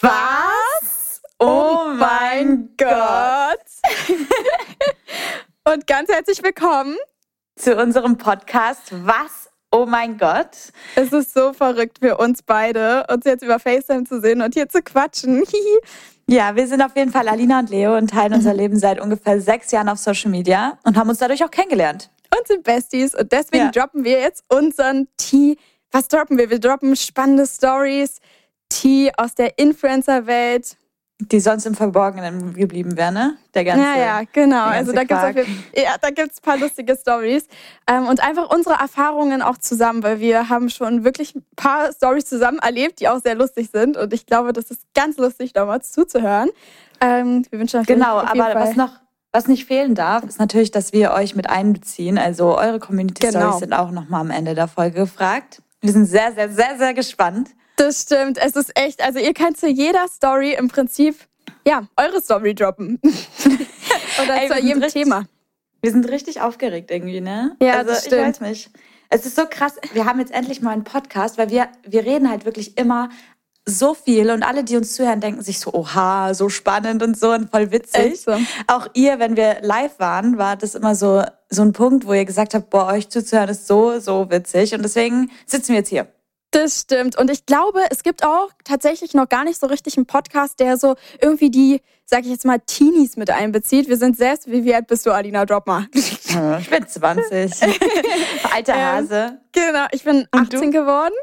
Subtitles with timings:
[0.00, 1.22] Was?
[1.38, 3.64] Oh mein Gott!
[5.64, 6.96] Und ganz herzlich willkommen
[7.56, 9.48] zu unserem Podcast Was?
[9.70, 10.72] Oh mein Gott.
[10.94, 14.68] Es ist so verrückt für uns beide, uns jetzt über FaceTime zu sehen und hier
[14.68, 15.42] zu quatschen.
[16.28, 19.40] ja, wir sind auf jeden Fall Alina und Leo und teilen unser Leben seit ungefähr
[19.40, 22.10] sechs Jahren auf Social Media und haben uns dadurch auch kennengelernt.
[22.38, 23.14] Und sind Besties.
[23.14, 23.70] Und deswegen ja.
[23.70, 25.56] droppen wir jetzt unseren Tee.
[25.94, 26.50] Was droppen wir?
[26.50, 28.18] Wir droppen spannende Stories,
[28.68, 30.76] Tee aus der Influencer-Welt.
[31.20, 33.36] Die sonst im Verborgenen geblieben wäre, ne?
[33.54, 34.64] Der ganze, ja, ja, genau.
[34.64, 35.46] Also da gibt es
[35.80, 37.46] ja, da gibt's ein paar lustige Stories.
[37.88, 42.26] Ähm, und einfach unsere Erfahrungen auch zusammen, weil wir haben schon wirklich ein paar Stories
[42.26, 43.96] zusammen erlebt, die auch sehr lustig sind.
[43.96, 46.50] Und ich glaube, das ist ganz lustig, damals zuzuhören.
[47.00, 48.90] Ähm, wir wünschen Genau, aber Fall was noch
[49.30, 52.18] was nicht fehlen darf, ist natürlich, dass wir euch mit einbeziehen.
[52.18, 53.58] Also eure Community Stories genau.
[53.58, 55.60] sind auch nochmal am Ende der Folge gefragt.
[55.84, 57.50] Wir sind sehr, sehr, sehr, sehr gespannt.
[57.76, 58.38] Das stimmt.
[58.38, 61.14] Es ist echt, also ihr könnt zu jeder Story im Prinzip,
[61.66, 62.98] ja, eure Story droppen.
[64.22, 65.26] Oder Ey, zu jedem richtig, Thema.
[65.82, 67.54] Wir sind richtig aufgeregt irgendwie, ne?
[67.60, 68.36] Ja, also, das stimmt.
[68.36, 68.70] Ich weiß nicht.
[69.10, 69.74] Es ist so krass.
[69.92, 73.10] Wir haben jetzt endlich mal einen Podcast, weil wir, wir reden halt wirklich immer
[73.66, 77.30] so viel und alle, die uns zuhören, denken sich so, oha, so spannend und so
[77.32, 78.20] und voll witzig.
[78.20, 78.32] So.
[78.66, 82.24] Auch ihr, wenn wir live waren, war das immer so, so ein Punkt, wo ihr
[82.24, 86.08] gesagt habt, boah, euch zuzuhören ist so, so witzig und deswegen sitzen wir jetzt hier.
[86.50, 87.18] Das stimmt.
[87.18, 90.76] Und ich glaube, es gibt auch tatsächlich noch gar nicht so richtig einen Podcast, der
[90.76, 93.88] so irgendwie die, sag ich jetzt mal, Teenies mit einbezieht.
[93.88, 95.46] Wir sind selbst, wie, wie alt bist du, Alina?
[95.46, 95.86] Drop mal.
[96.60, 97.62] Ich bin 20.
[98.52, 99.14] Alter ähm, Hase.
[99.14, 101.14] Ähm, genau, ich bin 18 geworden.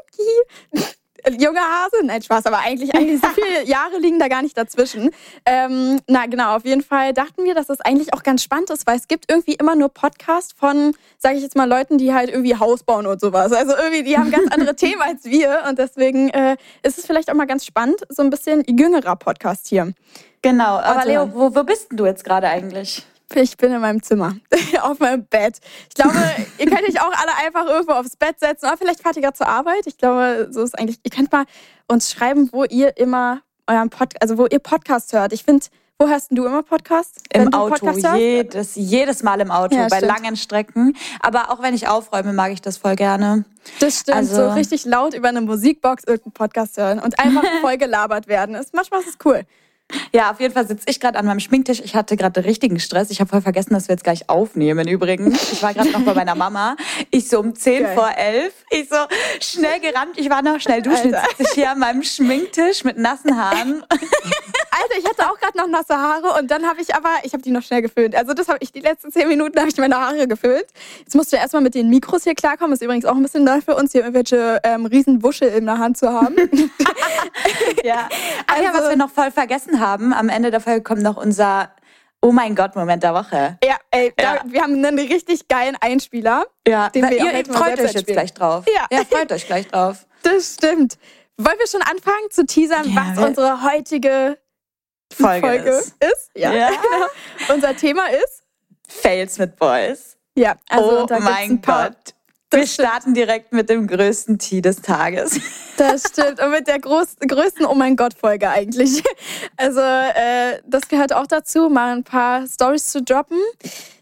[1.30, 2.04] Junger Hase?
[2.04, 5.10] Nein, Spaß, aber eigentlich, eigentlich so viele Jahre liegen da gar nicht dazwischen.
[5.44, 8.86] Ähm, na genau, auf jeden Fall dachten wir, dass das eigentlich auch ganz spannend ist,
[8.86, 12.30] weil es gibt irgendwie immer nur Podcasts von, sage ich jetzt mal, Leuten, die halt
[12.30, 13.52] irgendwie Haus bauen und sowas.
[13.52, 17.30] Also irgendwie, die haben ganz andere Themen als wir und deswegen äh, ist es vielleicht
[17.30, 19.92] auch mal ganz spannend, so ein bisschen jüngerer Podcast hier.
[20.42, 23.06] Genau, aber also, Leo, wo, wo bist denn du jetzt gerade eigentlich?
[23.34, 24.36] Ich bin in meinem Zimmer,
[24.82, 25.58] auf meinem Bett.
[25.88, 26.16] Ich glaube,
[26.58, 29.36] ihr könnt euch auch alle einfach irgendwo aufs Bett setzen oder vielleicht fahrt ihr gerade
[29.36, 29.86] zur Arbeit.
[29.86, 31.00] Ich glaube, so ist eigentlich.
[31.02, 31.44] Ihr könnt mal
[31.88, 35.32] uns schreiben, wo ihr immer euren Pod, also wo ihr Podcast hört.
[35.32, 35.66] Ich finde,
[35.98, 37.22] wo hörst du immer Podcasts?
[37.32, 40.12] Im Auto, Podcast jedes, jedes Mal im Auto, ja, bei stimmt.
[40.12, 40.96] langen Strecken.
[41.20, 43.44] Aber auch wenn ich aufräume, mag ich das voll gerne.
[43.78, 47.78] Das stimmt, also, so richtig laut über eine Musikbox irgendeinen Podcast hören und einfach voll
[47.78, 48.56] gelabert werden.
[48.56, 49.42] Ist, manchmal ist es cool.
[50.14, 51.80] Ja, auf jeden Fall sitze ich gerade an meinem Schminktisch.
[51.80, 53.10] Ich hatte gerade richtigen Stress.
[53.10, 54.86] Ich habe voll vergessen, dass wir jetzt gleich aufnehmen.
[54.88, 56.76] Übrigens, ich war gerade noch bei meiner Mama.
[57.10, 57.94] Ich so um 10 Geil.
[57.94, 58.52] vor 11.
[58.70, 58.96] Ich so
[59.40, 60.16] schnell gerannt.
[60.16, 61.12] Ich war noch schnell duschen.
[61.12, 63.84] Jetzt sitze ich hier an meinem Schminktisch mit nassen Haaren.
[63.90, 67.42] Alter, ich hatte auch gerade noch nasse Haare und dann habe ich aber, ich habe
[67.42, 68.14] die noch schnell geföhnt.
[68.14, 70.64] Also das habe ich die letzten 10 Minuten habe ich meine Haare geföhnt.
[71.00, 72.72] Jetzt musst du erstmal mit den Mikros hier klarkommen.
[72.72, 75.78] Ist übrigens auch ein bisschen neu für uns, hier irgendwelche ähm, riesen Wuschel in der
[75.78, 76.36] Hand zu haben.
[77.84, 78.08] ja.
[78.46, 81.02] Ach also, ja, was also wir noch voll vergessen haben, am Ende der Folge kommt
[81.02, 81.70] noch unser
[82.24, 83.58] Oh mein Gott, Moment der Woche.
[83.64, 84.36] Ja, ey, ja.
[84.36, 86.46] Da, wir haben einen richtig geilen Einspieler.
[86.66, 88.64] Ja, den wir ihr, ihr freut euch jetzt gleich drauf.
[88.72, 88.86] Ja.
[88.96, 90.06] ja, freut euch gleich drauf.
[90.22, 90.98] Das stimmt.
[91.36, 94.38] Wollen wir schon anfangen zu teasern, ja, was unsere heutige
[95.12, 95.96] Folge, Folge ist?
[95.98, 96.30] ist?
[96.36, 96.68] Ja, ja.
[96.68, 97.06] Genau.
[97.54, 98.44] Unser Thema ist
[98.86, 100.16] Fails mit Boys.
[100.36, 102.14] Ja, also oh mein Gott.
[102.52, 105.40] Wir starten direkt mit dem größten Tee des Tages.
[105.76, 106.40] Das stimmt.
[106.40, 109.02] Und mit der groß, größten Oh mein Gott-Folge eigentlich.
[109.56, 113.38] Also, äh, das gehört auch dazu, mal ein paar Stories zu droppen,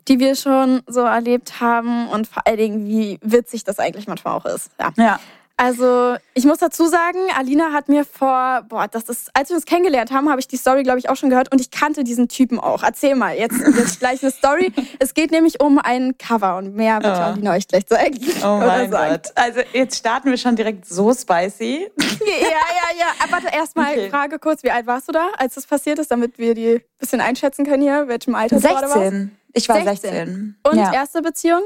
[0.08, 4.34] die wir schon so erlebt haben und vor allen Dingen, wie witzig das eigentlich manchmal
[4.34, 4.70] auch ist.
[4.78, 4.92] Ja.
[4.96, 5.20] ja.
[5.62, 9.66] Also, ich muss dazu sagen, Alina hat mir vor, boah, das ist, als wir uns
[9.66, 12.28] kennengelernt haben, habe ich die Story, glaube ich, auch schon gehört und ich kannte diesen
[12.28, 12.82] Typen auch.
[12.82, 14.72] Erzähl mal, jetzt, jetzt gleich eine Story.
[15.00, 17.20] es geht nämlich um ein Cover und mehr wird oh.
[17.20, 18.18] Alina euch gleich zeigen.
[18.42, 19.32] Oh mein Gott.
[19.34, 21.90] Also, jetzt starten wir schon direkt so spicy.
[21.98, 23.06] ja, ja, ja.
[23.22, 24.08] Aber warte, erstmal okay.
[24.08, 26.82] Frage kurz, wie alt warst du da, als das passiert ist, damit wir die ein
[26.98, 28.80] bisschen einschätzen können hier, welchem Alter 16.
[28.80, 29.28] du warst?
[29.52, 30.10] Ich war 16.
[30.10, 30.56] 16.
[30.62, 30.94] Und ja.
[30.94, 31.64] erste Beziehung?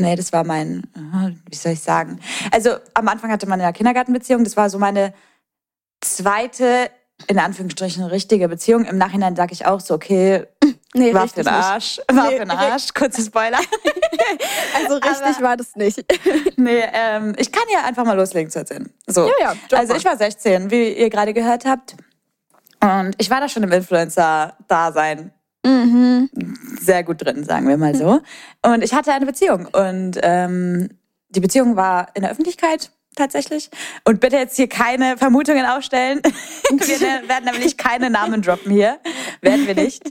[0.00, 0.84] Nee, das war mein,
[1.50, 2.20] wie soll ich sagen?
[2.52, 4.44] Also am Anfang hatte man ja Kindergartenbeziehung.
[4.44, 5.12] Das war so meine
[6.00, 6.88] zweite,
[7.26, 8.84] in Anführungsstrichen, richtige Beziehung.
[8.84, 10.46] Im Nachhinein sage ich auch so, okay,
[10.94, 11.98] nee, war für den Arsch.
[11.98, 12.16] Nicht.
[12.16, 12.94] War nee, für den Arsch.
[12.94, 13.58] Kurzer Spoiler.
[14.76, 16.04] also richtig Aber, war das nicht.
[16.56, 18.88] nee, ähm, ich kann ja einfach mal loslegen zu erzählen.
[19.08, 19.26] So.
[19.40, 21.96] Ja, ja, also ich war 16, wie ihr gerade gehört habt.
[22.80, 25.32] Und ich war da schon im Influencer-Dasein
[25.68, 26.30] Mhm.
[26.80, 28.20] Sehr gut drin, sagen wir mal so.
[28.62, 30.88] Und ich hatte eine Beziehung und ähm,
[31.28, 33.70] die Beziehung war in der Öffentlichkeit tatsächlich.
[34.04, 36.20] Und bitte jetzt hier keine Vermutungen aufstellen.
[36.70, 38.98] wir werden nämlich keine Namen droppen hier.
[39.40, 40.02] Werden wir nicht.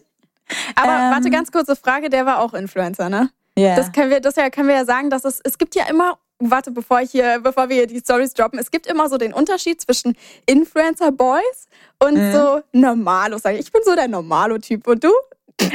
[0.75, 3.29] Aber ähm, warte, ganz kurze Frage, der war auch Influencer, ne?
[3.57, 3.75] Yeah.
[3.75, 6.19] Das können wir, das ja, können wir ja sagen, dass es, es gibt ja immer
[6.39, 9.33] warte, bevor ich hier, bevor wir hier die Stories droppen, es gibt immer so den
[9.33, 10.15] Unterschied zwischen
[10.45, 11.67] Influencer Boys
[11.99, 12.33] und mhm.
[12.33, 13.43] so Normalos.
[13.45, 15.11] Ich bin so der Normalo-Typ und du?
[15.59, 15.73] Ich,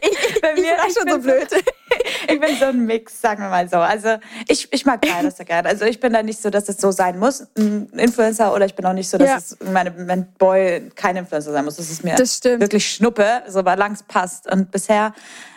[0.00, 1.48] ich, Bei mir, ich, schon so blöd.
[2.26, 3.76] Ich bin so ein Mix, sagen wir mal so.
[3.76, 4.16] Also
[4.48, 5.68] ich, ich mag beides sehr gerne.
[5.68, 8.74] Also ich bin da nicht so, dass es so sein muss, ein Influencer, oder ich
[8.74, 9.36] bin auch nicht so, dass ja.
[9.36, 11.76] es meine, mein Boy kein Influencer sein muss.
[11.76, 14.50] Das ist mir das wirklich Schnuppe, so weil es passt.
[14.50, 15.12] Und bisher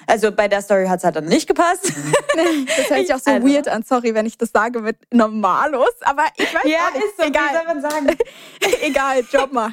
[0.07, 1.91] also bei der Story hat es halt dann nicht gepasst.
[2.33, 3.45] Das hört sich auch so also.
[3.45, 7.05] weird an, sorry, wenn ich das sage mit Normalos, aber ich weiß ja, auch nicht.
[7.05, 7.49] Ist so, egal.
[7.49, 8.17] Wie soll man sagen?
[8.81, 9.69] egal, Job mal.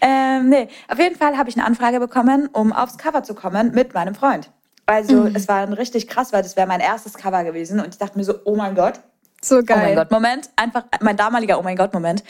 [0.00, 3.72] ähm, nee, auf jeden Fall habe ich eine Anfrage bekommen, um aufs Cover zu kommen
[3.72, 4.48] mit meinem Freund.
[4.88, 5.36] Also mhm.
[5.36, 8.16] es war dann richtig krass, weil das wäre mein erstes Cover gewesen und ich dachte
[8.16, 9.00] mir so, oh mein Gott.
[9.42, 9.76] So geil.
[9.76, 10.50] Oh mein Gott, Moment.
[10.56, 12.24] Einfach mein damaliger Oh mein Ggott, Moment.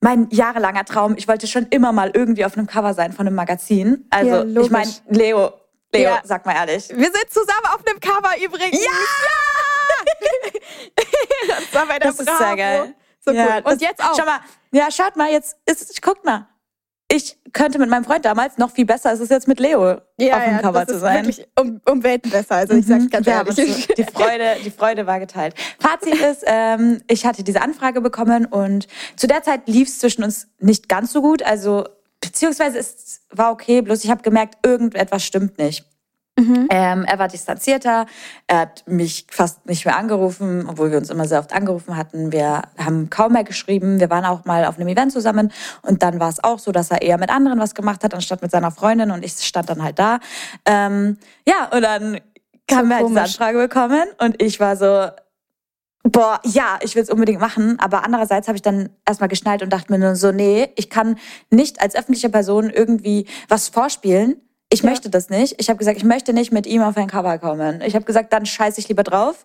[0.00, 1.14] Mein jahrelanger Traum.
[1.18, 4.06] Ich wollte schon immer mal irgendwie auf einem Cover sein von einem Magazin.
[4.08, 5.52] Also ja, ich meine, Leo,
[5.92, 6.22] Leo, ja.
[6.24, 6.88] sag mal ehrlich.
[6.88, 8.82] Wir sind zusammen auf einem Cover übrigens.
[8.82, 8.90] Ja!
[11.48, 12.30] das war bei der das Bravo.
[12.30, 12.94] ist sehr geil.
[13.20, 13.62] So cool.
[13.64, 14.16] Und jetzt auch.
[14.16, 14.40] Schau mal,
[14.72, 16.48] ja, schaut mal, jetzt ist, guck mal.
[17.10, 19.10] Ich könnte mit meinem Freund damals noch viel besser.
[19.12, 21.24] Es ist jetzt mit Leo ja, auf dem ja, Cover zu sein.
[21.24, 22.56] Wirklich um, um Welten besser.
[22.56, 23.88] Also ich sag's ganz ja, ehrlich.
[23.96, 25.54] Die Freude, die Freude war geteilt.
[25.80, 30.22] Fazit ist, ähm, ich hatte diese Anfrage bekommen und zu der Zeit lief es zwischen
[30.22, 31.42] uns nicht ganz so gut.
[31.42, 31.88] Also
[32.20, 35.86] beziehungsweise es war okay, bloß ich habe gemerkt, irgendetwas stimmt nicht.
[36.38, 36.68] Mhm.
[36.70, 38.06] Ähm, er war distanzierter,
[38.46, 42.30] er hat mich fast nicht mehr angerufen, obwohl wir uns immer sehr oft angerufen hatten.
[42.30, 43.98] Wir haben kaum mehr geschrieben.
[43.98, 45.52] Wir waren auch mal auf einem Event zusammen
[45.82, 48.40] und dann war es auch so, dass er eher mit anderen was gemacht hat, anstatt
[48.40, 50.20] mit seiner Freundin und ich stand dann halt da.
[50.64, 52.20] Ähm, ja, und dann
[52.70, 55.08] haben wir halt diese Anfrage bekommen und ich war so,
[56.04, 57.78] boah, ja, ich will es unbedingt machen.
[57.80, 61.18] Aber andererseits habe ich dann erstmal geschnallt und dachte mir nur so, nee, ich kann
[61.50, 64.40] nicht als öffentliche Person irgendwie was vorspielen.
[64.70, 64.90] Ich ja.
[64.90, 65.54] möchte das nicht.
[65.58, 67.80] Ich habe gesagt, ich möchte nicht mit ihm auf ein Cover kommen.
[67.80, 69.44] Ich habe gesagt, dann scheiße ich lieber drauf.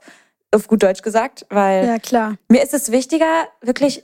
[0.51, 2.35] Auf gut Deutsch gesagt, weil ja, klar.
[2.47, 4.03] mir ist es wichtiger, wirklich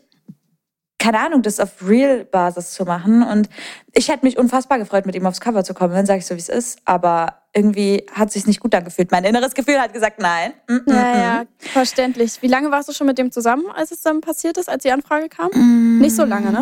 [0.99, 3.23] keine Ahnung, das auf Real-Basis zu machen.
[3.23, 3.49] Und
[3.93, 6.35] ich hätte mich unfassbar gefreut, mit ihm aufs Cover zu kommen, dann sage ich so,
[6.35, 6.79] wie es ist.
[6.83, 9.09] Aber irgendwie hat sich nicht gut angefühlt.
[9.09, 10.53] Mein inneres Gefühl hat gesagt, nein.
[10.67, 10.93] Mm -mm.
[10.93, 12.41] Ja, ja, verständlich.
[12.41, 14.91] Wie lange warst du schon mit dem zusammen, als es dann passiert ist, als die
[14.91, 15.49] Anfrage kam?
[15.53, 15.99] Mm.
[15.99, 16.61] Nicht so lange, ne?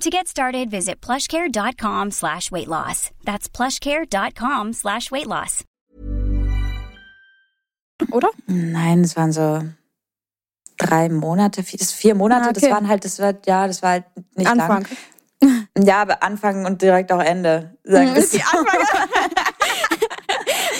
[0.00, 3.10] To get started, visit plushcare.com slash weight loss.
[3.24, 5.64] That's plushcare.com slash weight loss.
[8.10, 8.28] Oder?
[8.46, 9.62] Nein, es waren so
[10.76, 12.60] drei Monate, vier, vier Monate, ah, okay.
[12.60, 14.04] das waren halt, das war, ja, das war halt
[14.34, 14.82] nicht Anfang.
[14.82, 14.86] lang.
[15.76, 17.76] Ja, aber Anfang und direkt auch Ende.
[17.84, 18.78] Sagen mhm, die Anfang.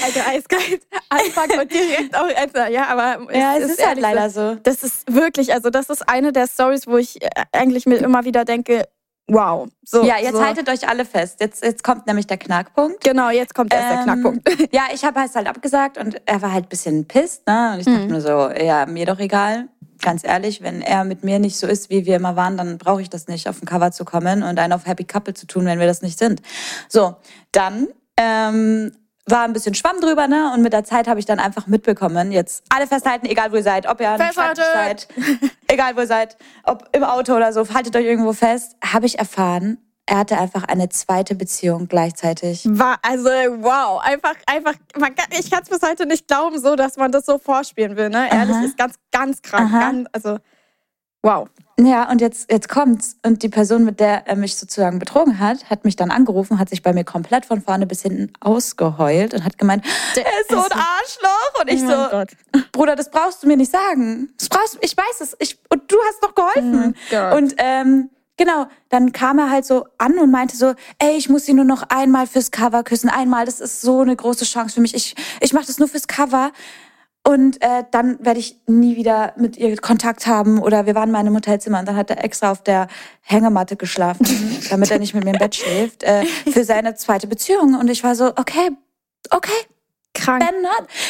[0.04, 0.82] Alter, eiskalt.
[1.10, 2.72] Anfang und direkt auch Ende.
[2.72, 4.54] Ja, aber ja, es ist, ist halt leider so.
[4.54, 8.24] Das ist wirklich, also das ist eine der Stories, wo ich äh, eigentlich mir immer
[8.24, 8.88] wieder denke,
[9.28, 9.68] wow.
[9.84, 10.44] So, ja, jetzt so.
[10.44, 11.40] haltet euch alle fest.
[11.40, 13.02] Jetzt, jetzt kommt nämlich der Knackpunkt.
[13.02, 14.72] Genau, jetzt kommt erst ähm, der Knackpunkt.
[14.72, 17.46] Ja, ich habe halt abgesagt und er war halt ein bisschen pisst.
[17.46, 17.72] Ne?
[17.74, 18.08] Und ich dachte mhm.
[18.08, 19.68] nur so, ja, mir doch egal
[20.04, 23.00] ganz ehrlich, wenn er mit mir nicht so ist, wie wir immer waren, dann brauche
[23.00, 25.64] ich das nicht, auf ein Cover zu kommen und einen auf Happy Couple zu tun,
[25.64, 26.42] wenn wir das nicht sind.
[26.88, 27.16] So,
[27.52, 27.88] dann
[28.18, 28.92] ähm,
[29.26, 30.52] war ein bisschen Schwamm drüber, ne?
[30.52, 33.62] Und mit der Zeit habe ich dann einfach mitbekommen, jetzt alle festhalten, egal wo ihr
[33.62, 35.08] seid, ob ihr an seid,
[35.74, 39.18] egal wo ihr seid, ob im Auto oder so, haltet euch irgendwo fest, habe ich
[39.18, 42.64] erfahren, er hatte einfach eine zweite Beziehung gleichzeitig.
[42.68, 46.76] War also wow, einfach einfach man kann, ich kann es bis heute nicht glauben, so
[46.76, 48.28] dass man das so vorspielen will, ne?
[48.30, 48.40] Aha.
[48.40, 50.38] Ehrlich ist ganz ganz krank, ganz, also
[51.24, 51.48] wow.
[51.76, 55.68] Ja, und jetzt jetzt kommt's und die Person, mit der er mich sozusagen betrogen hat,
[55.70, 59.44] hat mich dann angerufen, hat sich bei mir komplett von vorne bis hinten ausgeheult und
[59.44, 62.28] hat gemeint, der ist so ein Arschloch und ich oh so Gott.
[62.70, 64.28] Bruder, das brauchst du mir nicht sagen.
[64.38, 66.94] Das brauchst ich weiß es, ich und du hast doch geholfen.
[67.12, 71.28] Oh und ähm Genau, dann kam er halt so an und meinte so, ey, ich
[71.28, 74.74] muss sie nur noch einmal fürs Cover küssen, einmal, das ist so eine große Chance
[74.74, 74.92] für mich.
[74.92, 76.50] Ich, ich mache das nur fürs Cover
[77.26, 80.62] und äh, dann werde ich nie wieder mit ihr Kontakt haben.
[80.62, 82.86] Oder wir waren mal in einem Hotelzimmer und dann hat er extra auf der
[83.22, 84.26] Hängematte geschlafen,
[84.70, 87.78] damit er nicht mit mir im Bett schläft, äh, für seine zweite Beziehung.
[87.80, 88.70] Und ich war so, okay,
[89.30, 89.52] okay,
[90.12, 90.44] krank.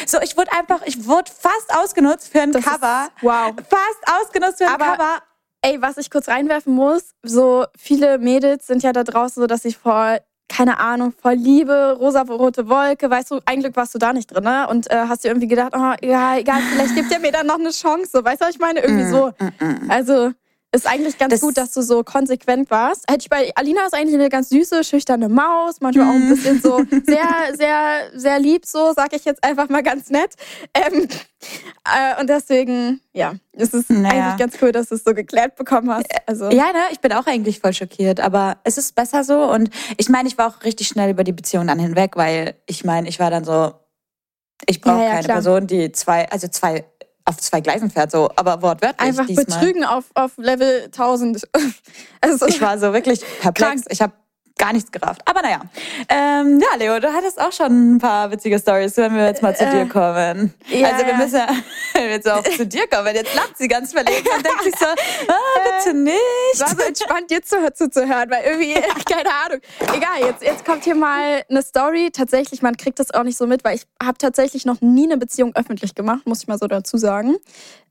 [0.05, 3.09] So, ich wurde einfach, ich wurde fast ausgenutzt für ein das Cover.
[3.17, 3.53] Ist, wow.
[3.69, 5.21] Fast ausgenutzt für ein Aber Cover.
[5.63, 9.63] Ey, was ich kurz reinwerfen muss, so viele Mädels sind ja da draußen so, dass
[9.63, 14.13] sie vor, keine Ahnung, voll Liebe, rosa-rote Wolke, weißt du, ein Glück warst du da
[14.13, 14.67] nicht drin, ne?
[14.69, 17.59] Und äh, hast dir irgendwie gedacht, oh, ja, egal, vielleicht gibt er mir dann noch
[17.59, 18.81] eine Chance, so, weißt du, was ich meine?
[18.81, 19.31] Irgendwie mm, so.
[19.39, 20.31] Mm, mm, also,
[20.75, 23.09] Ist eigentlich ganz das gut, dass du so konsequent warst.
[23.09, 26.29] Hätte ich bei Alina ist eigentlich eine ganz süße, schüchterne Maus, manchmal auch ein mhm.
[26.29, 30.33] bisschen so sehr, sehr, sehr lieb, so sag ich jetzt einfach mal ganz nett.
[30.73, 31.07] Ähm,
[31.85, 34.09] äh, und deswegen, ja, es ist naja.
[34.09, 36.07] eigentlich ganz cool, dass du es so geklärt bekommen hast.
[36.25, 36.49] Also.
[36.49, 39.49] Ja, ne, ich bin auch eigentlich voll schockiert, aber es ist besser so.
[39.49, 42.83] Und ich meine, ich war auch richtig schnell über die Beziehung dann hinweg, weil ich
[42.83, 43.71] meine, ich war dann so,
[44.65, 45.35] ich brauche ja, ja, keine klar.
[45.37, 46.83] Person, die zwei, also zwei
[47.25, 49.07] auf zwei Gleisen fährt, so, aber wortwörtlich.
[49.07, 49.45] Einfach diesmal.
[49.45, 51.47] betrügen auf, auf Level 1000.
[52.21, 53.67] also, ich war so wirklich perplex.
[53.67, 53.85] Krank.
[53.89, 54.13] Ich habe
[54.57, 55.21] gar nichts gerafft.
[55.25, 55.61] Aber naja.
[56.07, 59.55] Ähm, ja, Leo, du hattest auch schon ein paar witzige Stories, wenn wir jetzt mal
[59.55, 60.53] zu äh, dir kommen.
[60.69, 61.17] Ja, also wir ja.
[61.17, 63.13] müssen ja jetzt auch zu dir kommen.
[63.13, 64.85] Jetzt lacht sie ganz verlegen und denkt sich so,
[65.27, 66.15] ah, bitte nicht.
[66.53, 68.73] Es war so entspannt, dir zu, zu, zu hören, weil irgendwie,
[69.11, 69.59] keine Ahnung.
[69.93, 72.09] Egal, jetzt, jetzt kommt hier mal eine Story.
[72.11, 75.17] Tatsächlich, man kriegt das auch nicht so mit, weil ich habe tatsächlich noch nie eine
[75.17, 77.35] Beziehung öffentlich gemacht, muss ich mal so dazu sagen.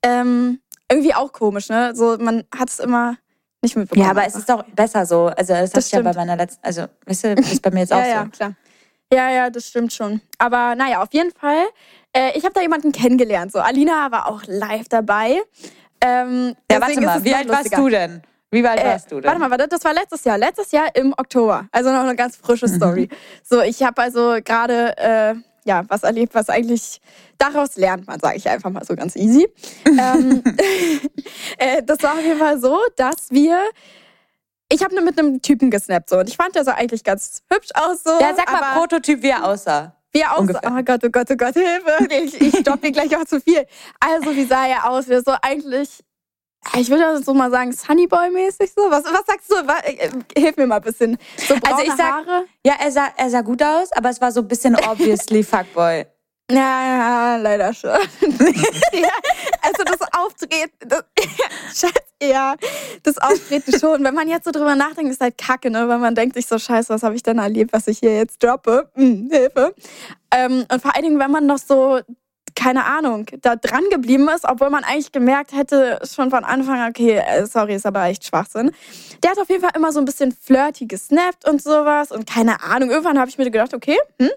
[0.02, 1.94] Ähm, irgendwie auch komisch, ne?
[1.94, 3.16] So, man hat es immer
[3.64, 4.04] nicht mitbekommen.
[4.04, 5.26] Ja, aber es ist doch besser so.
[5.26, 7.92] Also das, das ich ja bei meiner letzten, also weißt du, ist bei mir jetzt
[7.92, 8.10] auch ja, so.
[8.10, 8.52] Ja, klar.
[9.12, 10.20] Ja, ja, das stimmt schon.
[10.38, 11.64] Aber naja, auf jeden Fall.
[12.12, 13.52] Äh, ich habe da jemanden kennengelernt.
[13.52, 15.40] So, Alina war auch live dabei.
[16.00, 17.76] Ähm, ja, warte mal, wie alt lustiger.
[17.76, 18.22] warst du denn?
[18.50, 19.24] Wie alt äh, warst du denn?
[19.24, 20.38] Warte mal, warte, das war letztes Jahr.
[20.38, 21.66] Letztes Jahr im Oktober.
[21.72, 22.68] Also noch eine ganz frische.
[22.74, 23.08] Story.
[23.42, 27.00] so, ich habe also gerade äh, ja, was erlebt, was eigentlich
[27.38, 29.48] daraus lernt man, sage ich einfach mal so ganz easy.
[29.86, 30.42] ähm,
[31.58, 33.60] äh, das war auf jeden Fall so, dass wir
[34.70, 37.70] ich habe mit einem Typen gesnappt so und ich fand der so eigentlich ganz hübsch
[37.74, 38.10] aus so.
[38.20, 39.94] Ja, sag mal Prototyp, wie er aussah.
[40.10, 40.60] Wie er aussah.
[40.64, 42.08] Oh Gott, oh Gott, oh Gott, Hilfe.
[42.24, 43.66] Ich, ich stoppe gleich auch zu viel.
[44.00, 45.08] Also, wie sah er aus?
[45.08, 46.02] Wir so eigentlich
[46.76, 48.90] ich würde so mal sagen, Sunnyboy-mäßig so.
[48.90, 49.54] Was, was sagst du?
[49.66, 51.18] Was, äh, hilf mir mal ein bisschen.
[51.36, 52.46] So also ich sag, Haare.
[52.64, 56.06] Ja, er sah, er sah gut aus, aber es war so ein bisschen obviously Fuckboy.
[56.50, 57.90] Ja, ja, leider schon.
[58.92, 59.08] ja,
[59.62, 61.04] also das Auftreten, das,
[61.74, 62.54] scheiße, ja,
[63.02, 64.04] das Auftreten schon.
[64.04, 65.88] Wenn man jetzt so drüber nachdenkt, ist halt kacke, ne?
[65.88, 68.42] Weil man denkt sich so, scheiße, was habe ich denn erlebt, was ich hier jetzt
[68.42, 68.90] droppe?
[68.94, 69.74] Hm, Hilfe.
[70.30, 72.00] Ähm, und vor allen Dingen, wenn man noch so
[72.56, 76.90] keine Ahnung, da dran geblieben ist, obwohl man eigentlich gemerkt hätte, schon von Anfang an,
[76.90, 78.70] okay, äh, sorry, ist aber echt Schwachsinn.
[79.22, 82.62] Der hat auf jeden Fall immer so ein bisschen flirty gesnappt und sowas und keine
[82.62, 82.90] Ahnung.
[82.90, 84.30] Irgendwann habe ich mir gedacht, okay, hm,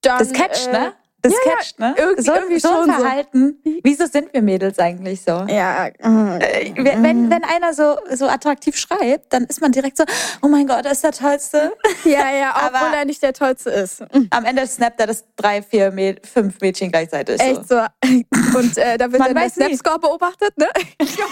[0.00, 0.92] dann, das catcht, äh, ne?
[1.22, 1.94] Das ja, catcht, ne?
[1.96, 3.60] Irgendwie, so, irgendwie so schon Verhalten.
[3.64, 3.70] So.
[3.84, 5.44] Wieso sind wir Mädels eigentlich so?
[5.48, 5.86] Ja.
[5.86, 10.04] Äh, wenn, wenn einer so, so attraktiv schreibt, dann ist man direkt so,
[10.42, 11.72] oh mein Gott, er ist der Tollste.
[12.04, 14.02] Ja, ja, obwohl Aber er nicht der Tollste ist.
[14.30, 15.92] Am Ende snappt er das drei, vier,
[16.24, 17.40] fünf Mädchen gleichzeitig.
[17.40, 17.76] Echt so.
[18.56, 20.68] Und äh, da wird man dann der Snapscore beobachtet, ne?
[20.98, 21.26] Ich dann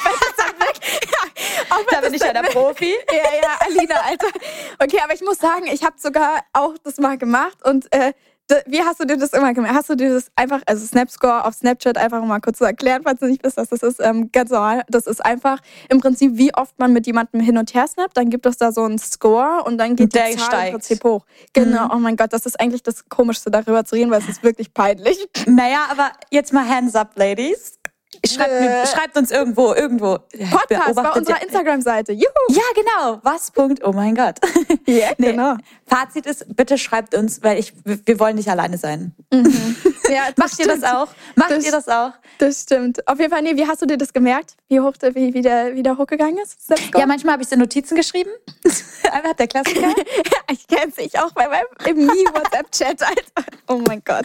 [0.60, 0.80] weg.
[1.68, 2.94] Ja, da bin ich ja der Profi.
[3.10, 4.28] Ja, ja, Alina, Alter.
[4.78, 8.12] Okay, aber ich muss sagen, ich habe sogar auch das mal gemacht und äh,
[8.66, 9.72] wie hast du dir das immer gemacht?
[9.74, 13.20] Hast du dir das einfach, also Snapscore auf Snapchat einfach mal kurz zu erklären, falls
[13.20, 14.00] du nicht wisst, was das ist?
[14.00, 14.82] Ähm, ganz normal.
[14.88, 18.16] Das ist einfach im Prinzip, wie oft man mit jemandem hin und her snappt.
[18.16, 20.66] Dann gibt es da so einen Score und dann geht Der die Zahl steigt.
[20.66, 21.24] im Prinzip hoch.
[21.52, 21.84] Genau.
[21.86, 21.90] Mhm.
[21.94, 24.72] Oh mein Gott, das ist eigentlich das Komischste darüber zu reden, weil es ist wirklich
[24.74, 25.28] peinlich.
[25.46, 27.78] Naja, aber jetzt mal Hands up, Ladies.
[28.26, 30.18] Schreibt, äh, schreibt, uns irgendwo, irgendwo.
[30.50, 32.12] Podcast bei unserer Instagram-Seite.
[32.12, 32.26] Juhu!
[32.50, 33.20] Ja, genau.
[33.22, 33.50] Was?
[33.50, 33.82] Punkt.
[33.84, 34.36] Oh mein Gott.
[34.86, 35.32] Ja, nee.
[35.32, 35.54] genau.
[35.86, 39.14] Fazit ist, bitte schreibt uns, weil ich, wir wollen nicht alleine sein.
[39.32, 39.76] Mhm.
[40.08, 41.08] Ja, Macht ihr das auch?
[41.36, 42.12] Macht das, ihr das auch?
[42.38, 43.06] Das stimmt.
[43.06, 44.56] Auf jeden Fall, nee, wie hast du dir das gemerkt?
[44.68, 46.58] Wie hoch wie, wie, der, wie der hochgegangen ist?
[46.96, 48.30] Ja, manchmal habe ich so Notizen geschrieben.
[49.12, 49.94] Einfach der Klassiker.
[50.50, 53.00] ich kenne es auch bei meinem im WhatsApp-Chat.
[53.68, 54.24] Oh mein Gott.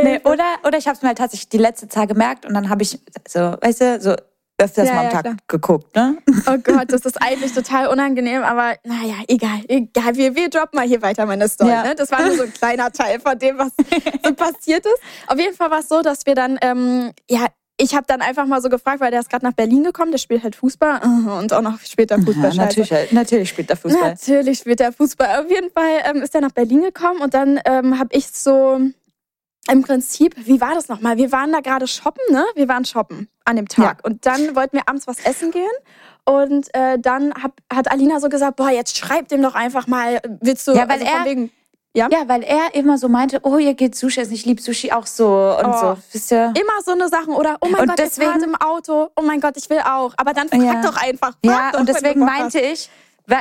[0.00, 2.68] Nee, oder, oder ich habe es mir halt tatsächlich die letzte Zeit gemerkt und dann
[2.68, 4.14] habe ich so, weißt du, so
[4.58, 5.36] öfters ja, mal am ja, Tag klar.
[5.48, 6.18] geguckt, ne?
[6.46, 10.14] Oh Gott, das ist eigentlich total unangenehm, aber naja, egal, egal.
[10.14, 11.70] Wir, wir droppen mal hier weiter meine Story.
[11.70, 11.82] Ja.
[11.82, 11.94] Ne?
[11.96, 13.72] Das war nur so ein kleiner Teil von dem, was
[14.24, 14.98] so passiert ist.
[15.26, 18.46] Auf jeden Fall war es so, dass wir dann, ähm, ja, ich habe dann einfach
[18.46, 21.38] mal so gefragt, weil der ist gerade nach Berlin gekommen, der spielt halt Fußball uh,
[21.38, 22.52] und auch noch später Fußball.
[22.52, 24.10] Ja, natürlich, halt, natürlich spielt er Fußball.
[24.10, 25.40] Natürlich spielt er Fußball.
[25.40, 28.78] Auf jeden Fall ähm, ist er nach Berlin gekommen und dann ähm, habe ich so
[29.70, 31.16] im Prinzip, wie war das nochmal?
[31.16, 32.44] Wir waren da gerade shoppen, ne?
[32.54, 34.00] Wir waren shoppen an dem Tag.
[34.02, 34.10] Ja.
[34.10, 35.70] Und dann wollten wir abends was essen gehen.
[36.24, 40.20] Und äh, dann hab, hat Alina so gesagt, boah, jetzt schreib dem doch einfach mal,
[40.40, 40.72] willst du...
[40.72, 41.24] Ja, weil also er...
[41.24, 41.50] Wegen,
[41.96, 42.08] ja?
[42.10, 45.06] ja, weil er immer so meinte, oh, ihr geht Sushi essen, ich liebe Sushi auch
[45.06, 45.80] so und oh.
[45.80, 45.96] so.
[46.10, 46.52] Wisst ihr?
[46.56, 49.40] Immer so eine Sachen oder oh mein und Gott, deswegen, ich im Auto, oh mein
[49.40, 50.12] Gott, ich will auch.
[50.16, 50.82] Aber dann frag ja.
[50.82, 51.36] doch einfach.
[51.44, 52.90] Frag ja, doch, und deswegen meinte ich,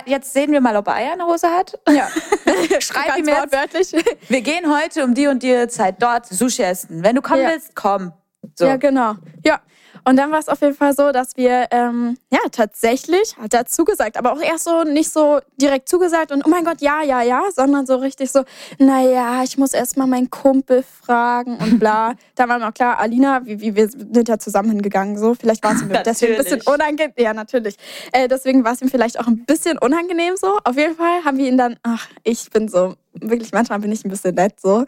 [0.05, 1.77] Jetzt sehen wir mal, ob er Eier in der Hose hat.
[1.89, 2.07] Ja.
[2.79, 3.51] Schreib ihm jetzt.
[3.51, 3.91] Wörtlich.
[4.29, 7.03] Wir gehen heute um die und die Zeit dort Sushi essen.
[7.03, 7.49] Wenn du kommen ja.
[7.49, 8.13] willst, komm.
[8.55, 8.65] So.
[8.65, 9.15] Ja, genau.
[9.45, 9.61] Ja.
[10.05, 13.65] Und dann war es auf jeden Fall so, dass wir, ähm, ja, tatsächlich hat er
[13.65, 17.21] zugesagt, aber auch erst so nicht so direkt zugesagt und oh mein Gott, ja, ja,
[17.21, 18.43] ja, sondern so richtig so,
[18.79, 22.15] naja, ich muss erst mal meinen Kumpel fragen und bla.
[22.35, 25.35] da war noch klar, Alina, wie, wie wir sind ja zusammen hingegangen, so.
[25.35, 27.13] Vielleicht war es ihm deswegen ein bisschen unangenehm.
[27.17, 27.77] Ja, natürlich.
[28.11, 30.59] Äh, deswegen war es ihm vielleicht auch ein bisschen unangenehm so.
[30.63, 34.03] Auf jeden Fall haben wir ihn dann, ach, ich bin so wirklich manchmal bin ich
[34.05, 34.85] ein bisschen nett so.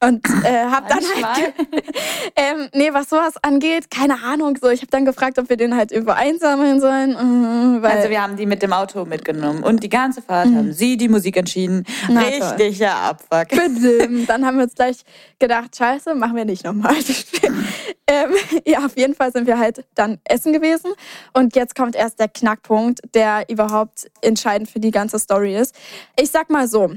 [0.00, 1.54] Und äh, hab dann halt,
[2.36, 4.68] ähm, nee, was sowas angeht, keine Ahnung, so.
[4.68, 7.82] Ich habe dann gefragt, ob wir den halt irgendwo einsammeln sollen.
[7.82, 10.56] Äh, also wir haben die mit dem Auto mitgenommen und die ganze Fahrt mhm.
[10.56, 11.84] haben sie die Musik entschieden.
[12.08, 13.48] Na, Richtiger Abfuck.
[14.28, 14.98] Dann haben wir uns gleich
[15.40, 16.94] gedacht, scheiße, machen wir nicht nochmal.
[18.06, 18.30] ähm,
[18.64, 20.92] ja, auf jeden Fall sind wir halt dann essen gewesen.
[21.32, 25.74] Und jetzt kommt erst der Knackpunkt, der überhaupt entscheidend für die ganze Story ist.
[26.16, 26.92] Ich sag mal so,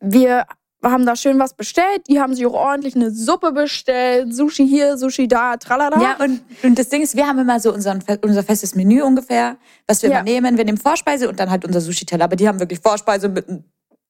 [0.00, 0.46] wir
[0.82, 2.02] haben da schön was bestellt.
[2.08, 4.34] Die haben sich auch ordentlich eine Suppe bestellt.
[4.34, 6.00] Sushi hier, Sushi da, tralala.
[6.00, 9.56] Ja, und, und das Ding ist, wir haben immer so unseren, unser festes Menü ungefähr,
[9.86, 10.22] was wir ja.
[10.22, 10.56] nehmen.
[10.56, 12.24] Wir nehmen Vorspeise und dann halt unser Sushi-Teller.
[12.24, 13.46] Aber die haben wirklich Vorspeise mit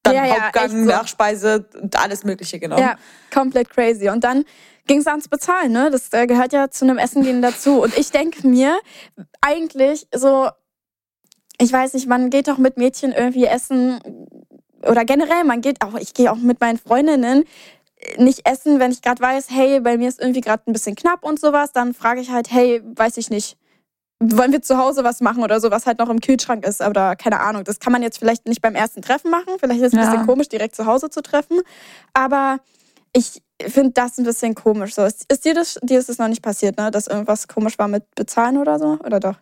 [0.06, 0.84] dann ja, Hauptgang, ja, so.
[0.84, 2.82] Nachspeise und alles Mögliche genommen.
[2.82, 2.96] Ja,
[3.32, 4.08] komplett crazy.
[4.08, 4.44] Und dann
[4.86, 5.90] ging es ans Bezahlen, ne?
[5.90, 7.82] Das äh, gehört ja zu einem Essen gehen dazu.
[7.82, 8.78] Und ich denke mir,
[9.40, 10.48] eigentlich so,
[11.58, 14.00] ich weiß nicht, man geht doch mit Mädchen irgendwie essen
[14.88, 17.44] oder generell, man geht auch, ich gehe auch mit meinen Freundinnen
[18.18, 21.24] nicht essen, wenn ich gerade weiß, hey, bei mir ist irgendwie gerade ein bisschen knapp
[21.24, 23.56] und sowas, dann frage ich halt, hey, weiß ich nicht,
[24.20, 27.16] wollen wir zu Hause was machen oder so, was halt noch im Kühlschrank ist oder
[27.16, 27.64] keine Ahnung.
[27.64, 30.10] Das kann man jetzt vielleicht nicht beim ersten Treffen machen, vielleicht ist es ein ja.
[30.10, 31.60] bisschen komisch, direkt zu Hause zu treffen,
[32.12, 32.58] aber
[33.12, 34.94] ich finde das ein bisschen komisch.
[34.94, 36.90] So, ist, ist dir, das, dir ist das noch nicht passiert, ne?
[36.90, 39.36] dass irgendwas komisch war mit Bezahlen oder so, oder doch?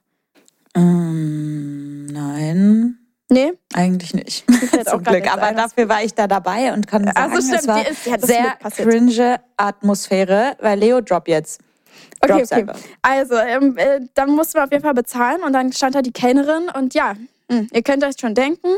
[0.77, 3.04] Ähm, nein.
[3.31, 3.53] Nee?
[3.73, 4.45] Eigentlich nicht.
[4.87, 5.33] Zum Glück.
[5.33, 8.19] Aber dafür war ich da dabei und kann sagen, also stimmt, es war ist, ja,
[8.21, 11.61] sehr cringe Atmosphäre, weil Leo drop jetzt.
[12.21, 12.67] Okay, okay.
[13.03, 16.13] Also, ähm, äh, dann mussten wir auf jeden Fall bezahlen und dann stand da die
[16.13, 17.15] Kellnerin und ja,
[17.49, 18.69] mh, ihr könnt euch schon denken,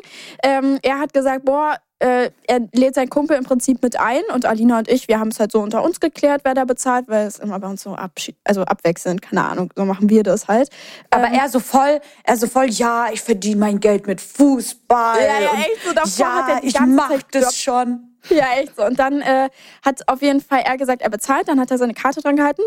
[0.42, 4.44] ähm, er hat gesagt, boah, äh, er lädt seinen Kumpel im Prinzip mit ein und
[4.44, 7.26] Alina und ich, wir haben es halt so unter uns geklärt, wer da bezahlt, weil
[7.26, 10.68] es immer bei uns so abschied also abwechselnd, keine Ahnung, so machen wir das halt.
[11.10, 15.20] Aber ähm, er so voll, er so voll, ja, ich verdiene mein Geld mit Fußball.
[15.20, 18.16] Ja, ja, echt so, davor ja, hat er die ich mach Zeit das schon.
[18.28, 18.84] Ja, echt so.
[18.84, 19.48] Und dann äh,
[19.84, 22.62] hat auf jeden Fall er gesagt, er bezahlt, dann hat er seine Karte dran gehalten,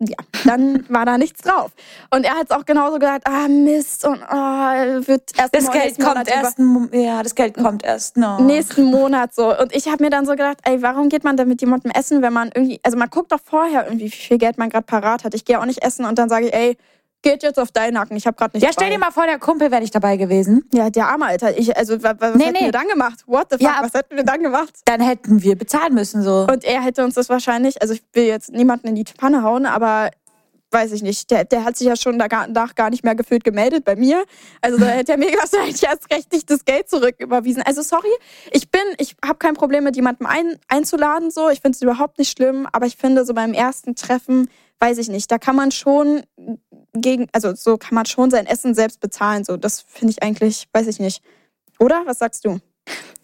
[0.00, 1.70] ja, dann war da nichts drauf.
[2.10, 5.98] Und er hat es auch genauso gesagt, ah Mist und oh, wird erst das Geld
[6.00, 6.58] kommt erst,
[6.92, 8.40] ja, das Geld kommt erst noch.
[8.40, 9.56] Nächsten Monat so.
[9.56, 12.22] Und ich habe mir dann so gedacht, ey, warum geht man denn mit jemandem essen,
[12.22, 15.24] wenn man irgendwie, also man guckt doch vorher irgendwie, wie viel Geld man gerade parat
[15.24, 15.34] hat.
[15.34, 16.76] Ich gehe auch nicht essen und dann sage ich, ey,
[17.24, 18.16] geht jetzt auf deinen Nacken.
[18.16, 18.62] Ich habe gerade nicht.
[18.62, 20.68] Ja, stell dir mal vor, der Kumpel wäre nicht dabei gewesen.
[20.72, 21.58] Ja, der arme Alter.
[21.58, 22.66] Ich, also was, nee, hätten nee.
[22.66, 23.24] wir dann gemacht?
[23.26, 23.62] What the fuck?
[23.62, 24.72] Ja, was hätten wir dann gemacht?
[24.84, 26.46] Dann hätten wir bezahlen müssen so.
[26.48, 29.66] Und er hätte uns das wahrscheinlich, also ich will jetzt niemanden in die Pfanne hauen,
[29.66, 30.10] aber
[30.70, 33.84] weiß ich nicht, der, der hat sich ja schon danach gar nicht mehr gefühlt gemeldet
[33.84, 34.24] bei mir.
[34.60, 37.62] Also da hätte er mir wahrscheinlich erst recht nicht das Geld zurück überwiesen.
[37.62, 38.12] Also sorry,
[38.50, 41.48] ich bin, ich habe kein Problem mit jemandem ein, einzuladen, so.
[41.48, 45.08] Ich finde es überhaupt nicht schlimm, aber ich finde so beim ersten Treffen, weiß ich
[45.08, 46.22] nicht, da kann man schon
[46.94, 49.44] gegen, also so kann man schon sein Essen selbst bezahlen.
[49.44, 51.22] So, das finde ich eigentlich, weiß ich nicht.
[51.78, 52.02] Oder?
[52.06, 52.58] Was sagst du?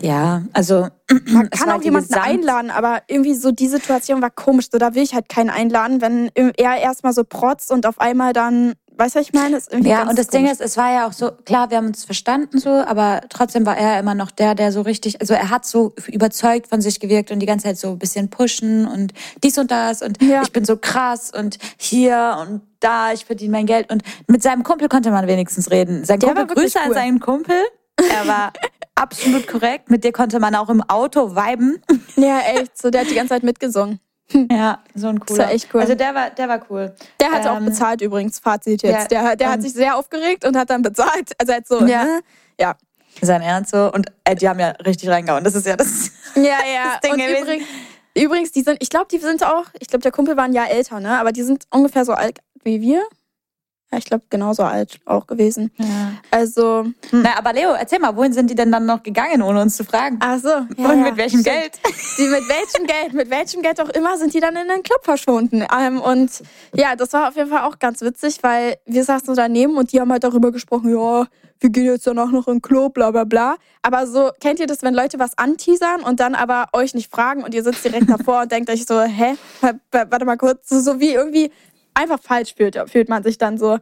[0.01, 0.89] Ja, also
[1.27, 4.69] man kann auch jemanden Gesamt einladen, aber irgendwie so die Situation war komisch.
[4.73, 8.33] So, da will ich halt keinen einladen, wenn er erstmal so protzt und auf einmal
[8.33, 9.57] dann, weißt du, was ich meine?
[9.57, 10.45] Ist irgendwie ja, und das komisch.
[10.45, 13.67] Ding ist, es war ja auch so, klar, wir haben uns verstanden so, aber trotzdem
[13.67, 17.01] war er immer noch der, der so richtig, also er hat so überzeugt von sich
[17.01, 20.43] gewirkt und die ganze Zeit so ein bisschen pushen und dies und das und ja.
[20.43, 24.63] ich bin so krass und hier und da, ich verdiene mein Geld und mit seinem
[24.63, 26.05] Kumpel konnte man wenigstens reden.
[26.05, 26.89] Sein Kumpel, Grüße cool.
[26.89, 27.57] an seinen Kumpel.
[27.97, 28.53] Er war
[28.95, 29.91] absolut korrekt.
[29.91, 31.83] Mit dir konnte man auch im Auto viben.
[32.17, 32.77] Ja, echt.
[32.79, 34.01] So, der hat die ganze Zeit mitgesungen.
[34.51, 35.39] Ja, so ein cooler.
[35.39, 35.81] Das war echt cool.
[35.81, 36.95] Also der war, der war cool.
[37.21, 39.13] Der hat ähm, auch bezahlt übrigens, Fazit jetzt.
[39.13, 41.33] Ja, der der hat sich sehr aufgeregt und hat dann bezahlt.
[41.39, 42.05] Also hat so, ja.
[42.05, 42.21] Ne?
[42.59, 42.77] ja.
[43.21, 43.93] Sein Ernst so.
[43.93, 45.45] Und äh, die haben ja richtig reingehauen.
[45.45, 46.93] Das ist ja das, ja, ja.
[46.93, 47.43] das Ding und gewesen.
[47.43, 47.67] Übrigens,
[48.15, 50.71] übrigens, die sind, ich glaube, die sind auch, ich glaube, der Kumpel war ein Jahr
[50.71, 51.19] älter, ne?
[51.19, 53.03] Aber die sind ungefähr so alt wie wir.
[53.93, 55.73] Ja, ich glaube, genauso alt auch gewesen.
[55.77, 55.87] Ja.
[56.31, 56.85] Also.
[57.11, 57.23] Hm.
[57.23, 59.85] Na, aber Leo, erzähl mal, wohin sind die denn dann noch gegangen, ohne uns zu
[59.85, 60.19] fragen?
[60.21, 60.49] Ach so.
[60.49, 61.57] Ja, und mit welchem stimmt.
[61.57, 61.81] Geld?
[62.19, 63.13] Die mit welchem Geld?
[63.15, 65.65] Mit welchem Geld auch immer sind die dann in den Club verschwunden.
[65.77, 66.31] Ähm, und
[66.75, 69.93] ja, das war auf jeden Fall auch ganz witzig, weil wir saßen so daneben und
[69.93, 71.27] die haben halt darüber gesprochen, ja,
[71.61, 73.57] wir gehen jetzt danach noch in den Club, bla bla bla.
[73.83, 77.45] Aber so, kennt ihr das, wenn Leute was anteasern und dann aber euch nicht fragen
[77.45, 79.37] und ihr sitzt direkt davor und denkt euch so, hä?
[79.91, 81.51] Warte mal kurz, so wie irgendwie
[81.95, 83.79] einfach falsch fühlt, fühlt man sich dann so.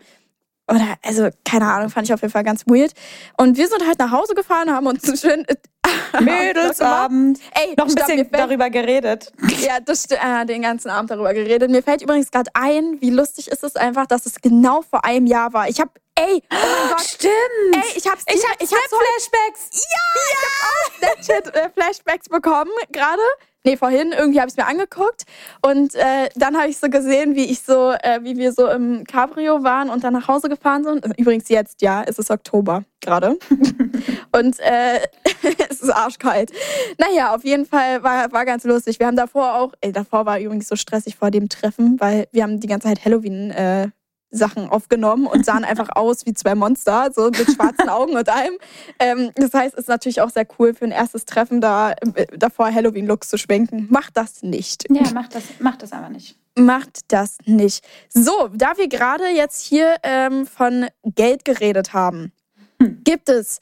[0.70, 2.92] Oder, also, keine Ahnung, fand ich auf jeden Fall ganz weird.
[3.38, 5.46] Und wir sind halt nach Hause gefahren, haben uns schön,
[6.20, 7.40] Mädelsabend.
[7.54, 9.32] Ey, noch ein stopp, bisschen darüber geredet.
[9.60, 11.70] Ja, das äh, den ganzen Abend darüber geredet.
[11.70, 15.26] Mir fällt übrigens gerade ein, wie lustig ist es einfach, dass es genau vor einem
[15.26, 15.68] Jahr war.
[15.68, 17.00] Ich habe Ey, oh mein Gott.
[17.00, 17.32] Stimmt.
[17.74, 19.70] Ey, ich hab's Ich hab, ich hab Flashbacks.
[19.72, 23.22] Ja, ja, ich hab auch Snapchat-Flashbacks bekommen gerade
[23.68, 25.24] nee, vorhin irgendwie habe ich es mir angeguckt
[25.62, 29.04] und äh, dann habe ich so gesehen, wie ich so, äh, wie wir so im
[29.04, 31.04] Cabrio waren und dann nach Hause gefahren sind.
[31.18, 33.38] Übrigens jetzt, ja, es ist Oktober gerade
[34.32, 35.00] und äh,
[35.70, 36.50] es ist arschkalt.
[36.98, 38.98] Naja, auf jeden Fall war, war ganz lustig.
[38.98, 42.42] Wir haben davor auch, ey, davor war übrigens so stressig vor dem Treffen, weil wir
[42.42, 43.88] haben die ganze Zeit Halloween äh,
[44.30, 48.54] Sachen aufgenommen und sahen einfach aus wie zwei Monster, so mit schwarzen Augen und allem.
[48.98, 52.26] Ähm, das heißt, es ist natürlich auch sehr cool für ein erstes Treffen, da äh,
[52.36, 53.86] davor Halloween-Looks zu schwenken.
[53.90, 54.84] Macht das nicht.
[54.90, 56.36] Ja, macht das, macht das aber nicht.
[56.56, 57.86] Macht das nicht.
[58.08, 62.32] So, da wir gerade jetzt hier ähm, von Geld geredet haben,
[62.80, 63.02] hm.
[63.04, 63.60] gibt es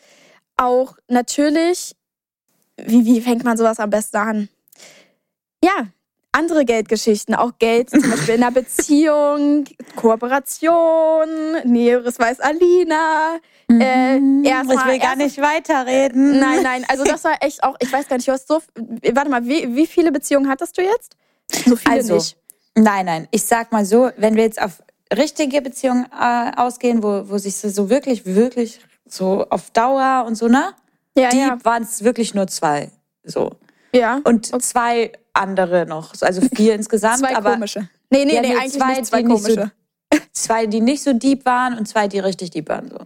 [0.56, 1.94] auch natürlich,
[2.76, 4.48] wie, wie fängt man sowas am besten an?
[5.62, 5.88] Ja,
[6.36, 9.64] andere Geldgeschichten, auch Geld zum Beispiel in einer Beziehung,
[9.96, 11.28] Kooperation,
[11.64, 13.38] Näheres weiß Alina.
[13.68, 13.80] Mhm.
[13.80, 16.38] Äh, erst ich will gar nicht weiterreden.
[16.38, 18.60] Nein, nein, also das war echt auch, ich weiß gar nicht, du hast so,
[19.12, 21.16] warte mal, wie, wie viele Beziehungen hattest du jetzt?
[21.50, 22.36] So viele also, nicht.
[22.74, 24.82] Nein, nein, ich sag mal so, wenn wir jetzt auf
[25.16, 30.48] richtige Beziehungen äh, ausgehen, wo, wo sich so wirklich, wirklich so auf Dauer und so,
[30.48, 30.74] ne?
[31.16, 31.58] Ja, die ja.
[31.64, 32.90] waren es wirklich nur zwei.
[33.24, 33.52] So.
[33.96, 34.20] Ja.
[34.24, 34.62] Und okay.
[34.62, 36.12] zwei andere noch.
[36.20, 37.18] Also vier insgesamt.
[37.18, 37.88] Zwei aber komische.
[38.10, 39.72] Nee, nee, nee, eigentlich zwei, nicht zwei komische.
[40.12, 42.90] So, zwei, die nicht so deep waren und zwei, die richtig deep waren.
[42.90, 42.98] So.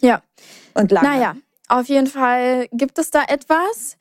[0.00, 0.22] Ja.
[0.74, 1.08] Und lange.
[1.08, 1.36] Naja,
[1.68, 3.96] auf jeden Fall gibt es da etwas.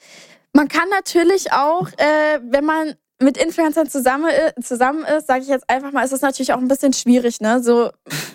[0.53, 5.47] Man kann natürlich auch, äh, wenn man mit Influencern zusammen, äh, zusammen ist, sage ich
[5.47, 7.63] jetzt einfach mal, ist es natürlich auch ein bisschen schwierig, ne?
[7.63, 7.89] So,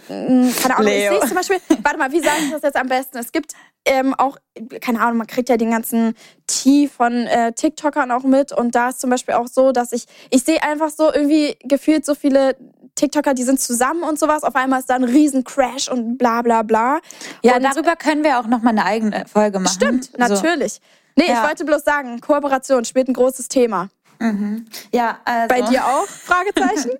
[0.09, 1.12] mm, keine Ahnung, Leo.
[1.12, 3.18] ich sehe zum Beispiel, warte mal, wie sage ich das jetzt am besten?
[3.18, 3.53] Es gibt
[3.88, 4.37] ähm, auch,
[4.81, 6.14] keine Ahnung, man kriegt ja den ganzen
[6.46, 10.07] Tee von äh, TikTokern auch mit und da ist zum Beispiel auch so, dass ich,
[10.31, 12.57] ich sehe einfach so irgendwie gefühlt so viele
[12.94, 14.42] TikToker, die sind zusammen und sowas.
[14.42, 16.98] Auf einmal ist da ein Riesencrash und bla bla bla.
[17.42, 19.74] Ja, und darüber können wir auch nochmal eine eigene Folge machen.
[19.74, 20.74] Stimmt, natürlich.
[20.74, 20.81] So.
[21.16, 21.35] Nee, ja.
[21.35, 23.88] ich wollte bloß sagen, Kooperation spielt ein großes Thema.
[24.20, 24.66] Mhm.
[24.92, 25.48] Ja, also.
[25.48, 26.07] Bei dir auch?
[26.07, 26.90] Fragezeichen?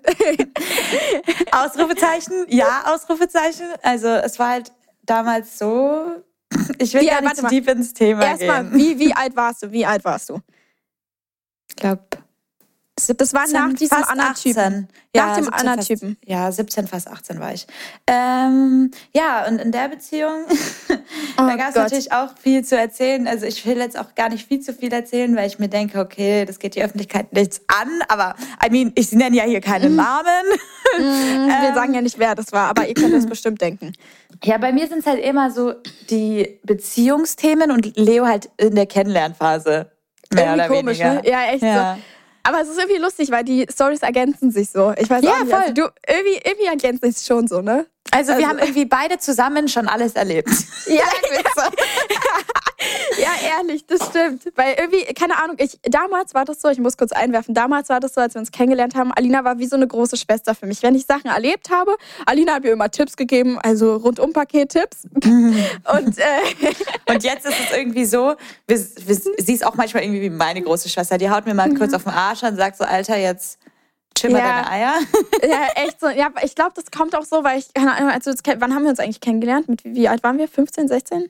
[1.51, 2.45] Ausrufezeichen?
[2.47, 3.67] Ja, Ausrufezeichen.
[3.83, 4.71] Also es war halt
[5.03, 6.23] damals so.
[6.79, 8.79] Ich will ja, gar nicht zu deep ins Thema Erstmal, gehen.
[8.79, 9.71] Erstmal, wie, wie alt warst du?
[9.71, 10.39] Wie alt warst du?
[11.69, 12.03] Ich glaube
[13.07, 14.87] das war nach diesem anderen Typen.
[15.15, 16.17] Ja, nach dem anderen Typen.
[16.25, 17.65] Ja, 17, fast 18 war ich.
[18.05, 20.45] Ähm, ja, und in der Beziehung,
[20.89, 20.95] oh
[21.37, 23.27] da gab es natürlich auch viel zu erzählen.
[23.27, 25.99] Also ich will jetzt auch gar nicht viel zu viel erzählen, weil ich mir denke,
[25.99, 28.01] okay, das geht die Öffentlichkeit nichts an.
[28.07, 29.95] Aber, I mean, ich nenne ja hier keine mhm.
[29.95, 30.45] Namen.
[30.97, 31.01] Mm,
[31.47, 33.93] wir ähm, sagen ja nicht, wer das war, aber ihr könnt das bestimmt denken.
[34.43, 35.73] Ja, bei mir sind es halt immer so
[36.09, 39.91] die Beziehungsthemen und Leo halt in der Kennenlernphase.
[40.31, 41.21] Mehr Irgendwie oder komisch, weniger.
[41.21, 41.29] ne?
[41.29, 41.95] Ja, echt ja.
[41.95, 42.01] so.
[42.49, 44.91] Aber es ist irgendwie lustig, weil die Stories ergänzen sich so.
[44.97, 45.53] Ich weiß ja, auch nicht.
[45.53, 45.61] Also voll.
[45.61, 47.85] Also du, irgendwie, irgendwie ergänzen sich schon so, ne?
[48.09, 50.49] Also, also, wir haben irgendwie beide zusammen schon alles erlebt.
[50.87, 51.69] ja, ja.
[53.19, 54.43] ja, ehrlich, das stimmt.
[54.55, 57.99] Weil irgendwie, keine Ahnung, ich, damals war das so, ich muss kurz einwerfen, damals war
[57.99, 60.65] das so, als wir uns kennengelernt haben, Alina war wie so eine große Schwester für
[60.65, 60.81] mich.
[60.81, 65.03] Wenn ich Sachen erlebt habe, Alina hat mir immer Tipps gegeben, also Rundum-Paket-Tipps.
[65.23, 68.35] und, äh, und jetzt ist es irgendwie so,
[68.67, 71.73] wir, wir, sie ist auch manchmal irgendwie wie meine große Schwester, die haut mir mal
[71.73, 73.59] kurz auf den Arsch und sagt so, Alter, jetzt
[74.15, 74.61] chill mal ja.
[74.63, 74.93] deine Eier.
[75.49, 76.09] ja, echt so.
[76.09, 78.89] Ja, ich glaube, das kommt auch so, weil ich, keine Ahnung, als wann haben wir
[78.89, 79.69] uns eigentlich kennengelernt?
[79.69, 80.47] Mit wie alt waren wir?
[80.47, 81.29] 15, 16?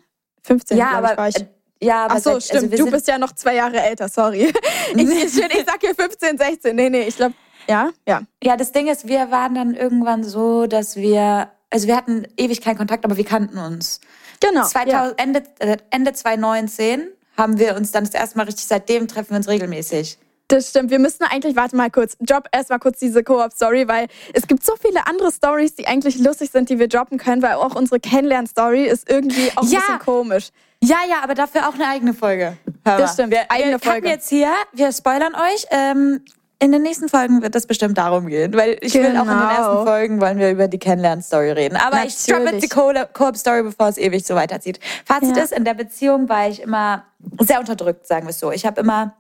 [0.50, 1.36] 15, ja, aber, ich, war ich.
[1.36, 1.48] Äh,
[1.82, 2.72] ja, aber Ach so, also stimmt.
[2.72, 4.52] Also du bist ja noch zwei Jahre älter, sorry.
[4.96, 6.76] ich, ich, ich sag hier 15, 16.
[6.76, 7.36] Nee, nee, ich glaube,
[7.70, 8.24] ja, ja.
[8.44, 12.62] Ja, das Ding ist, wir waren dann irgendwann so, dass wir, also wir hatten ewig
[12.62, 14.02] keinen Kontakt, aber wir kannten uns.
[14.40, 14.66] Genau.
[14.66, 15.14] 2000, ja.
[15.24, 17.08] Ende, äh, Ende 2019
[17.38, 20.18] haben wir uns dann das erste Mal richtig, seitdem treffen wir uns regelmäßig.
[20.50, 20.90] Das stimmt.
[20.90, 24.74] Wir müssen eigentlich, warte mal kurz, drop erstmal kurz diese Co-op-Story, weil es gibt so
[24.76, 28.86] viele andere Stories, die eigentlich lustig sind, die wir droppen können, weil auch unsere Kennenlern-Story
[28.86, 29.78] ist irgendwie auch ja.
[29.78, 30.50] ein bisschen komisch.
[30.84, 32.58] Ja, ja, aber dafür auch eine eigene Folge.
[32.84, 34.08] Das stimmt, wir, eigene wir Folge.
[34.08, 35.66] jetzt hier, wir spoilern euch.
[35.70, 36.22] Ähm,
[36.58, 39.10] in den nächsten Folgen wird es bestimmt darum gehen, weil ich genau.
[39.10, 39.86] will auch in den ersten genau.
[39.86, 41.76] Folgen wollen wir über die Kennenlern-Story reden.
[41.76, 42.18] Aber Natürlich.
[42.18, 44.80] ich droppe jetzt die Co-op-Story, bevor es ewig so weiterzieht.
[45.06, 45.44] Fazit ja.
[45.44, 47.06] ist, in der Beziehung war ich immer
[47.40, 48.52] sehr unterdrückt, sagen wir es so.
[48.52, 49.14] Ich habe immer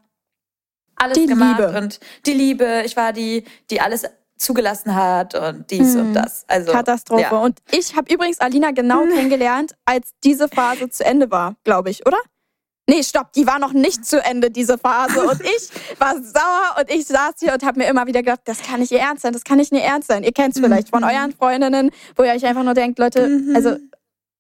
[0.99, 1.77] alles die gemacht Liebe.
[1.77, 2.83] und die Liebe.
[2.85, 4.03] Ich war die, die alles
[4.38, 6.01] zugelassen hat und dies hm.
[6.01, 6.45] und das.
[6.47, 7.21] Also Katastrophe.
[7.23, 7.39] Ja.
[7.39, 9.09] Und ich habe übrigens Alina genau hm.
[9.13, 12.17] kennengelernt, als diese Phase zu Ende war, glaube ich, oder?
[12.89, 15.21] Nee, stopp, die war noch nicht zu Ende, diese Phase.
[15.21, 18.63] Und ich war sauer und ich saß hier und habe mir immer wieder gedacht, das
[18.63, 20.23] kann nicht ihr Ernst sein, das kann nicht ihr Ernst sein.
[20.23, 21.09] Ihr kennt es vielleicht von mhm.
[21.09, 23.55] euren Freundinnen, wo ihr euch einfach nur denkt, Leute, mhm.
[23.55, 23.77] also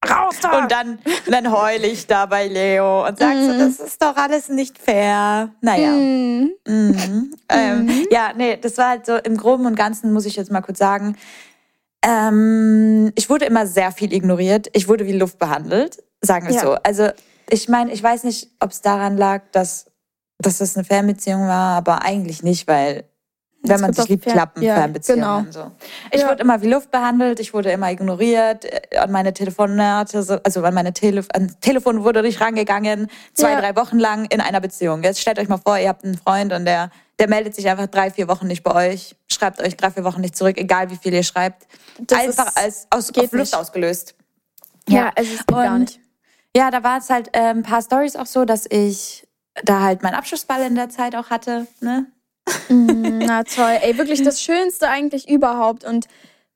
[0.09, 0.59] Raus da!
[0.59, 3.59] Und dann, dann heule ich da bei Leo und sag so, mhm.
[3.59, 5.49] das ist doch alles nicht fair.
[5.61, 5.91] Naja.
[5.91, 6.49] Mm.
[6.67, 7.33] Mm.
[7.49, 8.05] Ähm, mm.
[8.11, 10.79] Ja, nee, das war halt so im Groben und Ganzen, muss ich jetzt mal kurz
[10.79, 11.15] sagen.
[12.03, 14.67] Ähm, ich wurde immer sehr viel ignoriert.
[14.73, 16.61] Ich wurde wie Luft behandelt, sagen wir ja.
[16.61, 16.75] so.
[16.83, 17.09] Also
[17.49, 19.87] ich meine, ich weiß nicht, ob es daran lag, dass,
[20.37, 23.08] dass das eine Fernbeziehung war, aber eigentlich nicht, weil
[23.61, 25.45] wenn man sich liebt, klappen ja, Fernbeziehungen.
[25.45, 25.51] Genau.
[25.51, 25.71] So.
[26.11, 26.29] Ich ja.
[26.29, 30.73] wurde immer wie Luft behandelt, ich wurde immer ignoriert, äh, an meine Telefonate, also an
[30.73, 33.61] meine Tele an Telefon wurde nicht rangegangen, zwei, ja.
[33.61, 35.03] drei Wochen lang in einer Beziehung.
[35.03, 37.87] Jetzt stellt euch mal vor, ihr habt einen Freund und der, der meldet sich einfach
[37.87, 40.97] drei, vier Wochen nicht bei euch, schreibt euch drei, vier Wochen nicht zurück, egal wie
[40.97, 41.67] viel ihr schreibt.
[41.99, 44.15] Das einfach als aus, auf Luft ausgelöst.
[44.87, 45.99] Ja, es ist gar nicht.
[46.55, 49.27] Ja, da war es halt äh, ein paar Stories auch so, dass ich
[49.63, 52.07] da halt meinen Abschlussball in der Zeit auch hatte, ne?
[52.69, 55.83] Mm, na toll, ey, wirklich das Schönste eigentlich überhaupt.
[55.83, 56.07] Und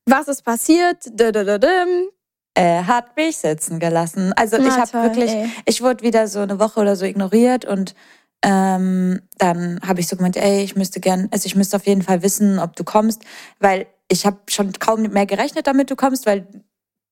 [0.06, 0.98] was ist passiert?
[2.56, 4.34] Er hat mich sitzen gelassen.
[4.34, 5.50] Also Na ich habe wirklich, ey.
[5.66, 7.96] ich wurde wieder so eine Woche oder so ignoriert und
[8.46, 12.02] ähm, dann habe ich so gemeint, ey, ich müsste gern, also ich müsste auf jeden
[12.02, 13.24] Fall wissen, ob du kommst,
[13.60, 16.46] weil ich habe schon kaum mehr gerechnet, damit du kommst, weil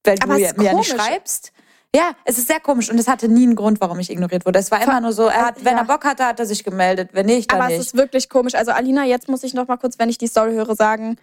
[0.04, 1.54] weil Aber du mir, mir ja nicht schreibst.
[1.93, 4.60] Ja, es ist sehr komisch und es hatte nie einen Grund, warum ich ignoriert wurde.
[4.60, 7.10] Es war immer nur so, er hat, wenn er Bock hatte, hat er sich gemeldet,
[7.12, 7.80] wenn nicht, dann Aber nicht.
[7.80, 8.56] es ist wirklich komisch.
[8.56, 11.17] Also Alina, jetzt muss ich noch mal kurz, wenn ich die Story höre, sagen,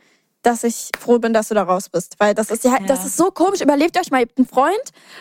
[0.49, 2.15] dass ich froh bin, dass du da raus bist.
[2.19, 3.61] Weil das ist ja, ja, das ist so komisch.
[3.61, 4.77] Überlebt euch mal, ihr habt einen Freund.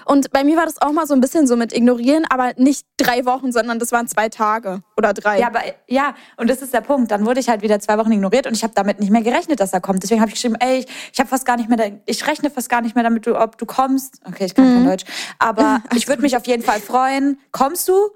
[0.05, 2.87] Und bei mir war das auch mal so ein bisschen so mit ignorieren, aber nicht
[2.95, 5.39] drei Wochen, sondern das waren zwei Tage oder drei.
[5.39, 7.11] Ja, aber ja, und das ist der Punkt.
[7.11, 9.59] Dann wurde ich halt wieder zwei Wochen ignoriert und ich habe damit nicht mehr gerechnet,
[9.59, 10.01] dass er kommt.
[10.01, 12.69] Deswegen habe ich geschrieben, ey, ich, ich habe fast gar nicht mehr, ich rechne fast
[12.69, 14.21] gar nicht mehr damit, du, ob du kommst.
[14.25, 14.75] Okay, ich kann mhm.
[14.75, 15.05] kein Deutsch.
[15.39, 17.37] Aber ich würde mich auf jeden Fall freuen.
[17.51, 18.11] Kommst du?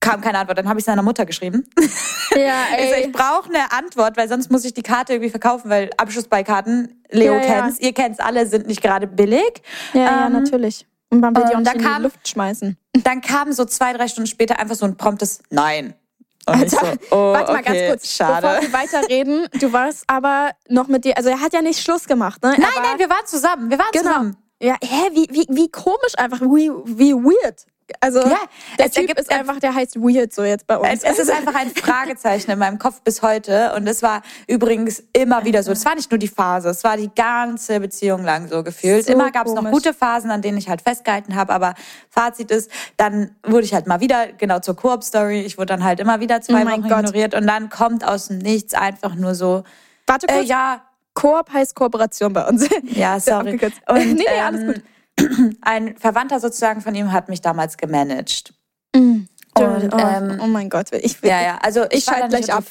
[0.00, 0.58] Kam keine Antwort.
[0.58, 1.64] Dann habe ich seiner Mutter geschrieben.
[2.34, 2.84] Ja, ey.
[2.84, 5.90] Ich, so, ich brauche eine Antwort, weil sonst muss ich die Karte irgendwie verkaufen, weil
[5.96, 7.86] Abschlussbeikarten, Leo ja, kennt's, ja.
[7.86, 9.62] ihr kennt's alle, sind nicht gerade billig.
[9.92, 10.86] Ja, ähm, ja, natürlich.
[11.10, 12.76] Und man will die auch nicht in die Luft schmeißen.
[13.04, 15.94] Dann kam so zwei, drei Stunden später einfach so ein promptes Nein.
[16.44, 16.68] Alter,
[17.10, 18.46] so, oh, warte mal okay, ganz kurz, schade.
[18.46, 19.46] bevor wir weiterreden.
[19.60, 22.50] Du warst aber noch mit dir, also er hat ja nicht Schluss gemacht, ne?
[22.58, 24.04] Nein, nein, wir waren zusammen, wir waren genau.
[24.04, 24.36] zusammen.
[24.60, 27.64] Ja, hä, wie, wie, wie komisch einfach, wie, wie weird.
[28.00, 28.38] Also ja,
[28.78, 31.02] der Typ ist einfach, der heißt Weird so jetzt bei uns.
[31.02, 33.72] Es, ist einfach ein Fragezeichen in meinem Kopf bis heute.
[33.74, 35.72] Und es war übrigens immer wieder so.
[35.72, 39.06] Es war nicht nur die Phase, es war die ganze Beziehung lang so gefühlt.
[39.06, 41.52] So immer gab es noch gute Phasen, an denen ich halt festgehalten habe.
[41.52, 41.74] Aber
[42.10, 46.00] Fazit ist, dann wurde ich halt mal wieder, genau zur Koop-Story, ich wurde dann halt
[46.00, 47.00] immer wieder zwei oh Wochen Gott.
[47.00, 47.34] ignoriert.
[47.34, 49.64] Und dann kommt aus dem Nichts einfach nur so,
[50.06, 50.40] Warte kurz.
[50.40, 50.82] Äh, ja.
[51.14, 52.68] Koop heißt Kooperation bei uns.
[52.84, 53.52] Ja, sorry.
[53.52, 54.82] Und, nee, nee, alles gut.
[55.60, 58.52] Ein Verwandter sozusagen von ihm hat mich damals gemanagt.
[58.94, 59.24] Mm.
[59.58, 61.30] Und, oh, ähm, oh, mein Gott, ich will.
[61.30, 62.62] Ja, ja, also ich, ich war gleich ab.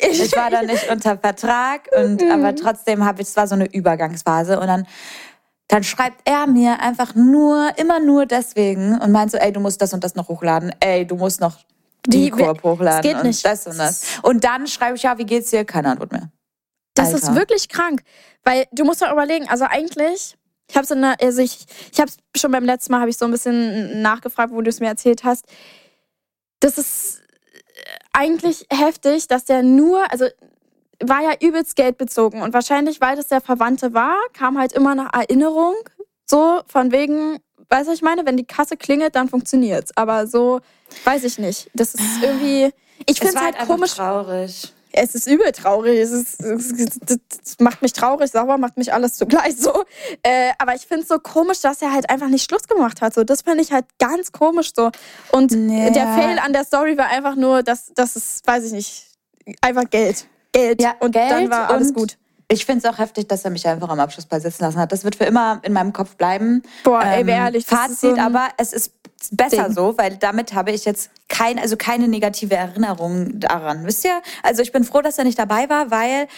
[0.00, 2.30] Ich, ich war da nicht unter Vertrag und mhm.
[2.30, 4.86] aber trotzdem habe ich, es war so eine Übergangsphase und dann
[5.68, 9.82] dann schreibt er mir einfach nur, immer nur deswegen und meint so, ey, du musst
[9.82, 11.58] das und das noch hochladen, ey, du musst noch
[12.06, 13.44] die Korb hochladen das geht und nicht.
[13.44, 14.04] das und das.
[14.22, 15.64] Und dann schreibe ich, ja, wie geht's dir?
[15.64, 16.30] Keine Antwort mehr.
[16.94, 17.18] Das Alter.
[17.18, 18.02] ist wirklich krank,
[18.44, 20.36] weil du musst doch überlegen, also eigentlich
[20.68, 23.30] ich habe so also ich, ich habe schon beim letzten Mal habe ich so ein
[23.30, 25.44] bisschen nachgefragt, wo du es mir erzählt hast.
[26.60, 27.22] Das ist
[28.12, 30.26] eigentlich heftig, dass der nur, also
[31.02, 35.08] war ja übelst geldbezogen und wahrscheinlich, weil das der Verwandte war, kam halt immer eine
[35.12, 35.74] Erinnerung,
[36.24, 39.96] so von wegen, weißt du, ich meine, wenn die Kasse klingelt, dann funktioniert's.
[39.96, 40.60] Aber so,
[41.04, 41.70] weiß ich nicht.
[41.74, 42.72] Das ist irgendwie,
[43.04, 43.94] ich finde es halt, halt komisch.
[43.94, 46.00] Traurig es ist übel traurig.
[46.00, 49.84] Es, ist, es, macht mich traurig, sauer, macht mich alles zugleich so.
[50.22, 53.14] Äh, aber ich finde es so komisch, dass er halt einfach nicht Schluss gemacht hat.
[53.14, 54.90] So, das finde ich halt ganz komisch so.
[55.32, 55.90] Und ja.
[55.90, 59.04] der Fail an der Story war einfach nur, dass das ist, weiß ich nicht,
[59.60, 60.26] einfach Geld.
[60.52, 60.80] Geld.
[60.82, 62.16] Ja, und Geld dann war alles gut.
[62.48, 64.92] Ich finde es auch heftig, dass er mich einfach am Abschlussball sitzen lassen hat.
[64.92, 66.62] Das wird für immer in meinem Kopf bleiben.
[66.84, 67.66] Boah, ey, ähm, ehrlich.
[67.66, 68.95] Fazit, so aber es ist
[69.32, 69.74] besser Ding.
[69.74, 73.86] so, weil damit habe ich jetzt kein, also keine negative Erinnerung daran.
[73.86, 74.20] Wisst ihr?
[74.42, 76.28] Also ich bin froh, dass er nicht dabei war, weil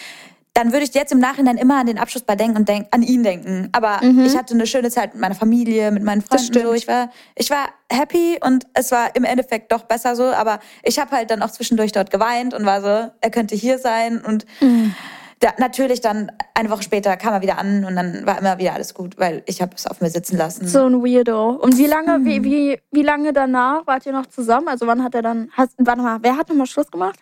[0.53, 3.23] dann würde ich jetzt im Nachhinein immer an den Abschlussball denken und denk, an ihn
[3.23, 3.69] denken.
[3.71, 4.25] Aber mhm.
[4.25, 6.53] ich hatte eine schöne Zeit mit meiner Familie, mit meinen Freunden.
[6.53, 6.73] So.
[6.73, 10.25] Ich war, ich war happy und es war im Endeffekt doch besser so.
[10.25, 13.77] Aber ich habe halt dann auch zwischendurch dort geweint und war so, er könnte hier
[13.77, 14.95] sein und mhm
[15.39, 18.73] da, natürlich dann eine Woche später kam er wieder an und dann war immer wieder
[18.73, 20.67] alles gut, weil ich habe es auf mir sitzen lassen.
[20.67, 21.51] So ein Weirdo.
[21.51, 22.25] Und wie lange, hm.
[22.25, 24.67] wie, wie, wie lange danach wart ihr noch zusammen?
[24.67, 27.19] Also wann hat er dann, hat, warte mal, wer hat nochmal Schluss gemacht?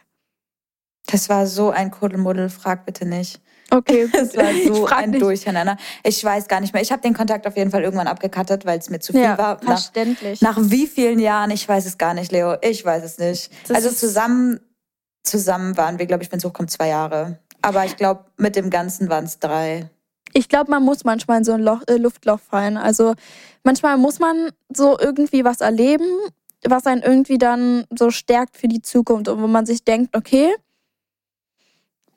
[1.05, 3.39] Das war so ein Kuddelmuddel, frag bitte nicht.
[3.69, 4.09] Okay.
[4.11, 5.21] Das war so ein nicht.
[5.21, 5.77] Durcheinander.
[6.03, 6.81] Ich weiß gar nicht mehr.
[6.81, 9.37] Ich habe den Kontakt auf jeden Fall irgendwann abgekattet, weil es mir zu viel ja,
[9.37, 9.59] war.
[9.59, 10.41] Verständlich.
[10.41, 11.51] Nach, nach wie vielen Jahren?
[11.51, 12.55] Ich weiß es gar nicht, Leo.
[12.61, 13.51] Ich weiß es nicht.
[13.67, 14.59] Das also zusammen,
[15.23, 17.39] zusammen waren wir, glaube ich, wenn es hochkommt, zwei Jahre.
[17.67, 19.89] Aber ich glaube, mit dem Ganzen waren es drei.
[20.31, 22.77] Ich glaube, man muss manchmal in so ein Loch, äh, Luftloch fallen.
[22.77, 23.13] Also
[23.63, 26.05] manchmal muss man so irgendwie was erleben,
[26.63, 30.55] was einen irgendwie dann so stärkt für die Zukunft und wo man sich denkt, okay,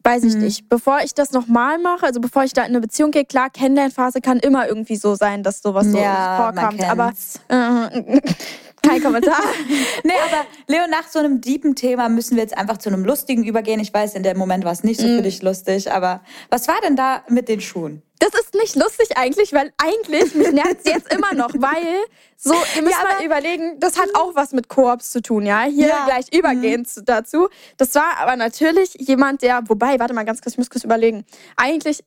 [0.04, 0.42] weiß ich mhm.
[0.42, 0.68] nicht.
[0.68, 4.20] Bevor ich das nochmal mache, also bevor ich da in eine Beziehung gehe, klar, Kennenlernphase
[4.20, 6.88] kann immer irgendwie so sein, dass sowas so ja, vorkommt.
[6.88, 7.12] Aber
[7.48, 8.20] äh,
[8.82, 9.42] kein Kommentar.
[10.04, 13.44] nee, aber Leo, nach so einem deepen Thema müssen wir jetzt einfach zu einem lustigen
[13.44, 13.80] übergehen.
[13.80, 15.16] Ich weiß, in dem Moment war es nicht so mhm.
[15.16, 18.02] für dich lustig, aber was war denn da mit den Schuhen?
[18.18, 22.04] Das ist nicht lustig eigentlich, weil eigentlich, mich nervt es jetzt immer noch, weil
[22.36, 25.62] so, ihr müsst ja, mal überlegen, das hat auch was mit Koops zu tun, ja?
[25.62, 26.04] Hier ja.
[26.04, 27.04] gleich übergehend mhm.
[27.06, 27.48] dazu.
[27.78, 31.24] Das war aber natürlich jemand, der, wobei, warte mal ganz kurz, ich muss kurz überlegen.
[31.56, 32.04] Eigentlich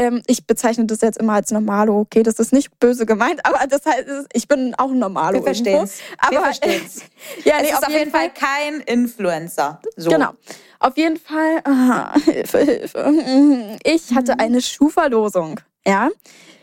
[0.00, 3.66] ähm, ich bezeichne das jetzt immer als Normalo, okay, das ist nicht böse gemeint, aber
[3.66, 5.34] das heißt, ich bin auch ein Normalo.
[5.34, 5.98] Wir verstehen es.
[6.30, 7.02] Wir verstehen es.
[7.44, 9.78] ja, nee, es ist auf, jeden Fall, Fall kein Influencer.
[9.96, 10.08] So.
[10.10, 10.30] Genau.
[10.78, 13.78] Auf jeden Fall, aha, Hilfe, Hilfe.
[13.84, 14.40] Ich hatte mhm.
[14.40, 16.08] eine Schuhverlosung, ja.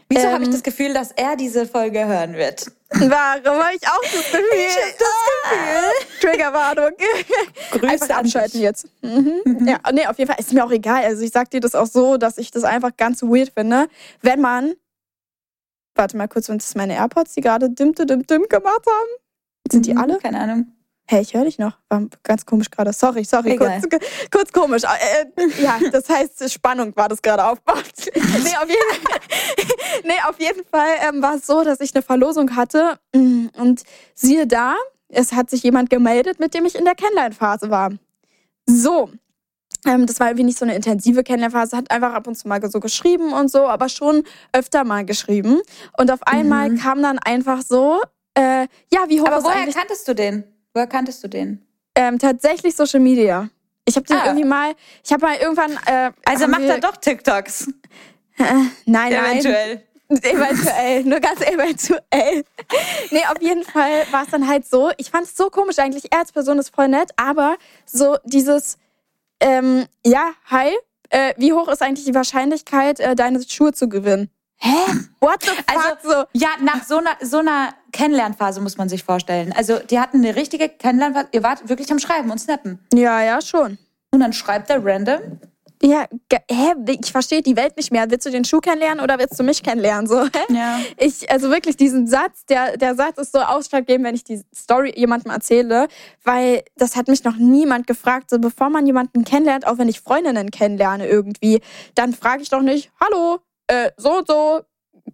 [0.10, 2.72] Wieso ähm, habe ich das Gefühl, dass er diese Folge hören wird?
[2.92, 4.44] Warum habe ich auch das Gefühl?
[4.54, 5.18] Ich habe das
[5.52, 6.30] Gefühl.
[6.32, 6.92] Triggerwarnung.
[7.72, 8.88] Grüße einfach abschalten jetzt.
[9.02, 9.42] Mhm.
[9.44, 9.68] Mhm.
[9.68, 11.04] Ja, nee, auf jeden Fall ist mir auch egal.
[11.04, 13.88] Also ich sag dir das auch so, dass ich das einfach ganz weird finde,
[14.22, 14.76] wenn man
[15.98, 19.10] Warte mal kurz, sind das meine AirPods, die gerade dim dim dim gemacht haben?
[19.72, 20.18] Sind die mhm, alle?
[20.20, 20.68] Keine Ahnung.
[21.10, 21.72] Hey, ich höre dich noch.
[21.88, 22.92] War ganz komisch gerade.
[22.92, 23.56] Sorry, sorry.
[23.56, 23.82] Kurz,
[24.30, 24.84] kurz, komisch.
[24.84, 27.86] Äh, äh, ja, das heißt, Spannung war das gerade aufgebaut.
[28.14, 29.20] nee, auf jeden Fall,
[30.04, 33.00] nee, auf jeden Fall ähm, war es so, dass ich eine Verlosung hatte.
[33.16, 33.84] Mm, und
[34.16, 34.76] siehe da,
[35.08, 37.92] es hat sich jemand gemeldet, mit dem ich in der Kennenlernphase war.
[38.66, 39.10] So.
[39.86, 42.60] Ähm, das war irgendwie nicht so eine intensive Kennenlernphase, hat einfach ab und zu mal
[42.70, 45.62] so geschrieben und so, aber schon öfter mal geschrieben.
[45.98, 46.80] Und auf einmal mhm.
[46.80, 48.02] kam dann einfach so,
[48.34, 50.57] äh, ja, wie hoch aber woher kanntest du den?
[50.78, 51.66] Woher kanntest du den?
[51.96, 53.50] Ähm, tatsächlich Social Media.
[53.86, 54.26] Ich habe den ah.
[54.28, 55.72] irgendwie mal, ich habe mal irgendwann.
[55.88, 57.70] Äh, also macht er doch TikToks.
[58.38, 58.44] Äh,
[58.86, 59.82] nein, Eventuell.
[60.08, 60.22] nein.
[60.22, 62.46] Eventuell, nur ganz eventuell.
[63.10, 64.92] nee, auf jeden Fall war es dann halt so.
[64.98, 66.12] Ich fand es so komisch eigentlich.
[66.12, 68.78] Er als Person ist voll nett, aber so dieses,
[69.40, 70.70] ähm, ja, hi,
[71.10, 74.30] äh, wie hoch ist eigentlich die Wahrscheinlichkeit, äh, deine Schuhe zu gewinnen?
[74.58, 74.76] Hä?
[75.20, 75.66] What the fuck?
[75.66, 76.24] Also, so?
[76.34, 79.54] Ja, nach so einer, so einer Kennenlernphase muss man sich vorstellen.
[79.56, 81.28] Also, die hatten eine richtige Kennenlernphase.
[81.32, 82.80] Ihr wart wirklich am Schreiben und Snappen.
[82.94, 83.78] Ja, ja, schon.
[84.12, 85.40] Und dann schreibt er random.
[85.82, 86.06] Ja,
[86.50, 86.74] hä?
[86.88, 88.10] Ich verstehe die Welt nicht mehr.
[88.10, 90.08] Willst du den Schuh kennenlernen oder willst du mich kennenlernen?
[90.08, 90.30] So, hä?
[90.50, 90.80] Ja.
[90.98, 94.94] Ich, also wirklich diesen Satz, der, der Satz ist so ausschlaggebend, wenn ich die Story
[94.96, 95.88] jemandem erzähle,
[96.24, 98.32] weil das hat mich noch niemand gefragt.
[98.32, 101.62] So, bevor man jemanden kennenlernt, auch wenn ich Freundinnen kennenlerne irgendwie,
[101.94, 104.62] dann frage ich doch nicht, hallo, äh, so und so,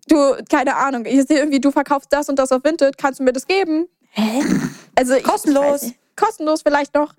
[0.08, 3.24] du, keine Ahnung, ich sehe irgendwie, du verkaufst das und das auf Vinted, kannst du
[3.24, 3.88] mir das geben?
[4.10, 4.44] Hä?
[4.96, 5.92] Also kostenlos.
[6.16, 7.14] kostenlos vielleicht noch.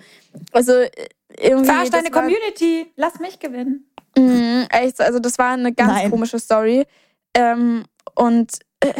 [0.53, 0.91] Also äh,
[1.39, 1.67] irgendwie.
[1.67, 3.91] Verarsch deine Community, lass mich gewinnen.
[4.17, 6.11] Mh, echt, also das war eine ganz Nein.
[6.11, 6.87] komische Story.
[7.35, 7.85] Ähm,
[8.15, 8.93] und äh,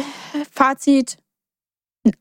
[0.51, 1.17] Fazit,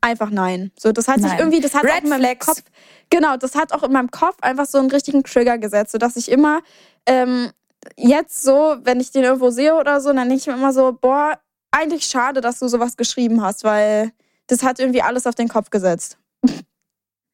[0.00, 0.70] einfach nein.
[0.78, 1.30] So, das hat nein.
[1.30, 2.46] sich irgendwie, das hat Red auch in meinem Flags.
[2.46, 2.62] Kopf,
[3.10, 6.30] genau, das hat auch in meinem Kopf einfach so einen richtigen Trigger gesetzt, sodass ich
[6.30, 6.60] immer
[7.06, 7.50] ähm,
[7.96, 10.92] jetzt so, wenn ich den irgendwo sehe oder so, dann denke ich mir immer so,
[10.92, 11.38] boah,
[11.74, 14.12] eigentlich schade, dass du sowas geschrieben hast, weil
[14.46, 16.18] das hat irgendwie alles auf den Kopf gesetzt.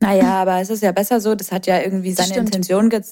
[0.02, 3.02] Naja, aber es ist ja besser so, das hat ja irgendwie seine Intention, ge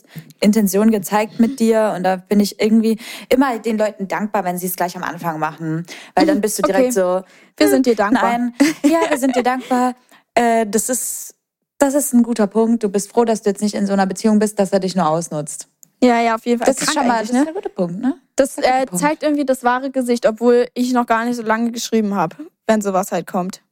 [0.41, 4.69] Intention gezeigt mit dir und da bin ich irgendwie immer den Leuten dankbar, wenn sie
[4.69, 7.23] es gleich am Anfang machen, weil dann bist du direkt okay.
[7.23, 7.23] so,
[7.59, 8.39] wir sind dir dankbar.
[8.39, 9.95] Nein, ja, wir sind dir dankbar.
[10.35, 11.35] Äh, das ist,
[11.79, 12.85] das ist ein guter Punkt.
[12.85, 14.95] Du bist froh, dass du jetzt nicht in so einer Beziehung bist, dass er dich
[14.95, 15.67] nur ausnutzt.
[16.03, 16.73] Ja, ja, auf jeden Fall.
[16.73, 18.19] Das, ist schon mal das ist ein guter Punkt, ne?
[18.37, 22.15] Das äh, zeigt irgendwie das wahre Gesicht, obwohl ich noch gar nicht so lange geschrieben
[22.15, 23.63] habe, wenn sowas halt kommt.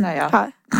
[0.00, 0.30] Naja.
[0.30, 0.48] Ha.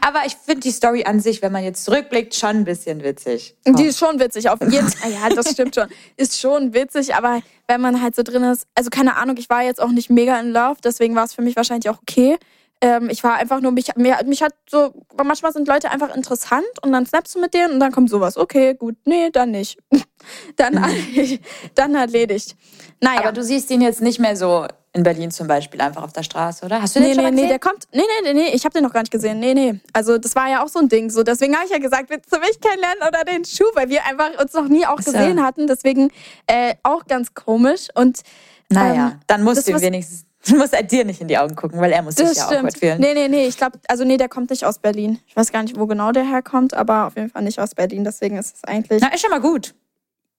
[0.00, 3.56] Aber ich finde die Story an sich, wenn man jetzt zurückblickt, schon ein bisschen witzig.
[3.66, 5.12] Die ist schon witzig, auf jeden Fall.
[5.12, 5.88] Ja, das stimmt schon.
[6.16, 9.62] Ist schon witzig, aber wenn man halt so drin ist, also keine Ahnung, ich war
[9.62, 12.38] jetzt auch nicht mega in Love, deswegen war es für mich wahrscheinlich auch okay.
[12.80, 16.66] Ähm, ich war einfach nur, mich, mich, mich hat so, manchmal sind Leute einfach interessant
[16.82, 18.36] und dann snappst du mit denen und dann kommt sowas.
[18.36, 19.78] Okay, gut, nee, dann nicht.
[20.56, 21.38] dann, mhm.
[21.74, 22.54] dann erledigt.
[23.00, 23.20] Naja.
[23.20, 26.22] Aber du siehst ihn jetzt nicht mehr so in Berlin zum Beispiel einfach auf der
[26.22, 26.80] Straße, oder?
[26.80, 27.44] Hast du den nee, schon nee, gesehen?
[27.44, 27.86] Nee, der kommt.
[27.92, 29.38] Nee, nee, nee, nee, ich habe den noch gar nicht gesehen.
[29.40, 29.78] Nee, nee.
[29.92, 31.10] Also das war ja auch so ein Ding.
[31.10, 34.04] So, deswegen habe ich ja gesagt, willst du mich kennenlernen oder den Schuh, weil wir
[34.06, 35.12] einfach uns noch nie auch so.
[35.12, 35.66] gesehen hatten.
[35.66, 36.10] Deswegen
[36.46, 37.88] äh, auch ganz komisch.
[37.94, 38.22] Und
[38.70, 41.80] naja, ähm, dann musst du wenigstens Du musst halt dir nicht in die Augen gucken,
[41.80, 42.58] weil er muss das sich ja stimmt.
[42.60, 43.00] awkward fühlen.
[43.00, 43.46] Nee, nee, nee.
[43.46, 45.18] Ich glaube, also nee, der kommt nicht aus Berlin.
[45.26, 48.04] Ich weiß gar nicht, wo genau der herkommt, aber auf jeden Fall nicht aus Berlin.
[48.04, 49.02] Deswegen ist es eigentlich.
[49.02, 49.74] Na, ist schon mal gut.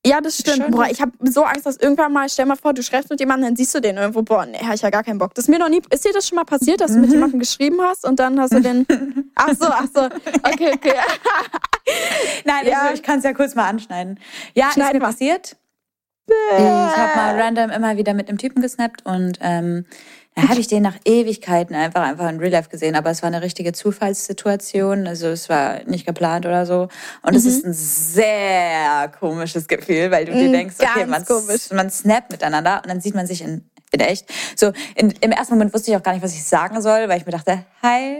[0.06, 0.72] Ja, das stimmt.
[0.72, 3.50] Boah, ich habe so Angst, dass irgendwann mal, stell mal vor, du schreibst mit jemandem,
[3.50, 4.22] dann siehst du den irgendwo.
[4.22, 5.34] Boah, nee, habe ich ja gar keinen Bock.
[5.34, 7.16] Das ist mir noch nie, ist dir das schon mal passiert, dass du mit mhm.
[7.16, 8.86] jemandem geschrieben hast und dann hast du den.
[9.36, 10.05] Ach so, ach so.
[10.05, 10.93] Okay, okay.
[12.45, 12.82] Nein, ja.
[12.82, 14.20] also ich kann es ja kurz mal anschneiden.
[14.55, 15.58] Ja, Schneiden ist mir passiert.
[16.30, 16.63] Ich
[16.97, 19.86] habe mal random immer wieder mit einem Typen gesnappt und ähm,
[20.38, 23.28] da habe ich den nach Ewigkeiten einfach einfach in Real Life gesehen, aber es war
[23.28, 26.89] eine richtige Zufallssituation, also es war nicht geplant oder so.
[27.23, 27.38] Und mhm.
[27.38, 31.25] es ist ein sehr komisches Gefühl, weil du dir mhm, denkst, okay, man,
[31.71, 34.28] man snappt miteinander und dann sieht man sich in, in echt.
[34.55, 37.17] So in, im ersten Moment wusste ich auch gar nicht, was ich sagen soll, weil
[37.17, 38.17] ich mir dachte, hi,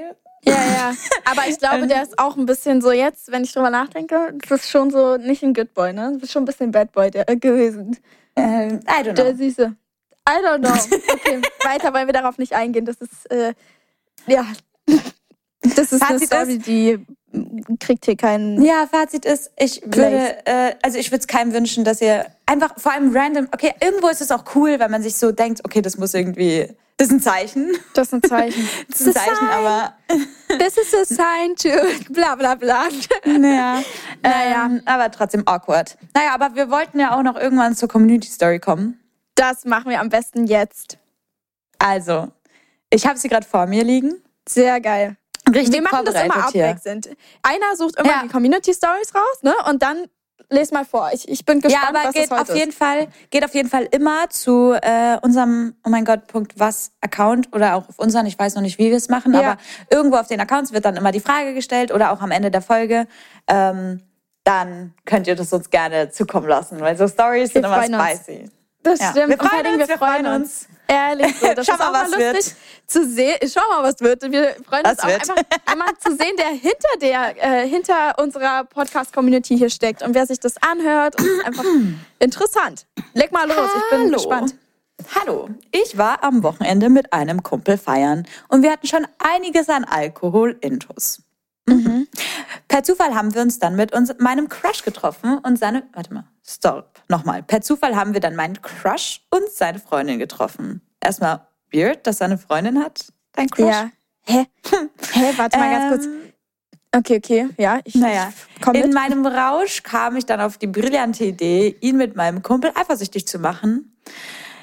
[0.48, 0.94] ja, ja.
[1.26, 4.62] Aber ich glaube, der ist auch ein bisschen so jetzt, wenn ich drüber nachdenke, das
[4.62, 6.12] ist schon so nicht ein Good Boy, ne?
[6.14, 7.98] Das ist schon ein bisschen Bad Boy der, äh, gewesen.
[8.36, 9.14] Ähm, I don't know.
[9.14, 9.76] Der Süße.
[10.30, 10.98] I don't know.
[11.14, 12.86] Okay, weiter wollen wir darauf nicht eingehen.
[12.86, 13.54] Das ist, äh,
[14.28, 14.46] ja.
[15.62, 17.06] Das ist Fazit eine Story, ist, die
[17.80, 18.62] kriegt hier keinen.
[18.64, 22.80] Ja, Fazit ist, ich würde, äh, also ich würde es keinem wünschen, dass ihr einfach
[22.80, 25.82] vor allem random, okay, irgendwo ist es auch cool, wenn man sich so denkt, okay,
[25.82, 27.78] das muss irgendwie das ist ein Zeichen.
[27.94, 28.70] Das ist ein Zeichen.
[28.90, 29.94] Das ist ein Zeichen, aber.
[30.60, 32.88] Das ist a sign to bla bla bla.
[33.26, 33.84] Naja.
[34.24, 34.66] naja.
[34.66, 35.98] Ähm, aber trotzdem awkward.
[36.14, 39.00] Naja, aber wir wollten ja auch noch irgendwann zur Community Story kommen.
[39.36, 40.98] Das machen wir am besten jetzt.
[41.80, 42.32] Also,
[42.90, 44.24] ich habe sie gerade vor mir liegen.
[44.48, 45.18] Sehr geil.
[45.50, 47.06] Richtig wir machen das immer abwechselnd.
[47.06, 47.16] Hier.
[47.44, 48.22] Einer sucht immer ja.
[48.24, 49.54] die Community Stories raus, ne?
[49.70, 50.08] Und dann
[50.50, 51.10] les mal vor.
[51.14, 53.54] Ich, ich bin gespannt, ja, aber was geht es heute auf jeden Fall geht auf
[53.54, 58.00] jeden Fall immer zu äh, unserem oh mein Gott Punkt was Account oder auch auf
[58.00, 58.26] unseren.
[58.26, 59.40] Ich weiß noch nicht, wie wir es machen, ja.
[59.40, 59.58] aber
[59.90, 62.62] irgendwo auf den Accounts wird dann immer die Frage gestellt oder auch am Ende der
[62.62, 63.08] Folge.
[63.48, 64.02] Ähm,
[64.44, 68.50] dann könnt ihr das uns gerne zukommen lassen, weil so Stories sind immer spicy.
[68.82, 69.12] Das ja.
[69.12, 69.30] stimmt.
[69.30, 70.68] Wir freuen, uns, wir freuen uns.
[70.88, 72.90] Ehrlich, so, das Schau ist mal, auch was mal lustig wird.
[72.90, 73.38] zu sehen.
[73.52, 74.24] Schau mal, was wird.
[74.32, 75.30] Wir freuen was uns auch wird.
[75.30, 80.26] einfach einmal zu sehen, der hinter der äh, hinter unserer Podcast-Community hier steckt und wer
[80.26, 81.20] sich das anhört.
[81.20, 81.66] Und einfach
[82.20, 82.86] interessant.
[83.14, 84.56] Leg mal los, ich bin gespannt.
[85.16, 89.84] Hallo, ich war am Wochenende mit einem Kumpel feiern und wir hatten schon einiges an
[89.84, 91.22] Alkohol intus.
[91.68, 92.08] Mhm.
[92.68, 96.26] Per Zufall haben wir uns dann mit uns, meinem Crush getroffen und seine, warte mal,
[96.46, 97.44] stop, nochmal.
[97.44, 100.82] Per Zufall haben wir dann meinen Crush und seine Freundin getroffen.
[101.00, 103.70] Erstmal weird, dass seine Freundin hat, dein Crush.
[103.70, 103.90] Ja.
[104.24, 104.46] Hä?
[105.14, 106.06] Hä, warte mal ganz kurz.
[106.06, 106.34] Ähm,
[106.96, 107.80] okay, okay, ja.
[107.86, 108.94] Ich, naja, komm in mit.
[108.94, 113.40] meinem Rausch kam ich dann auf die brillante Idee, ihn mit meinem Kumpel eifersüchtig zu
[113.40, 113.98] machen.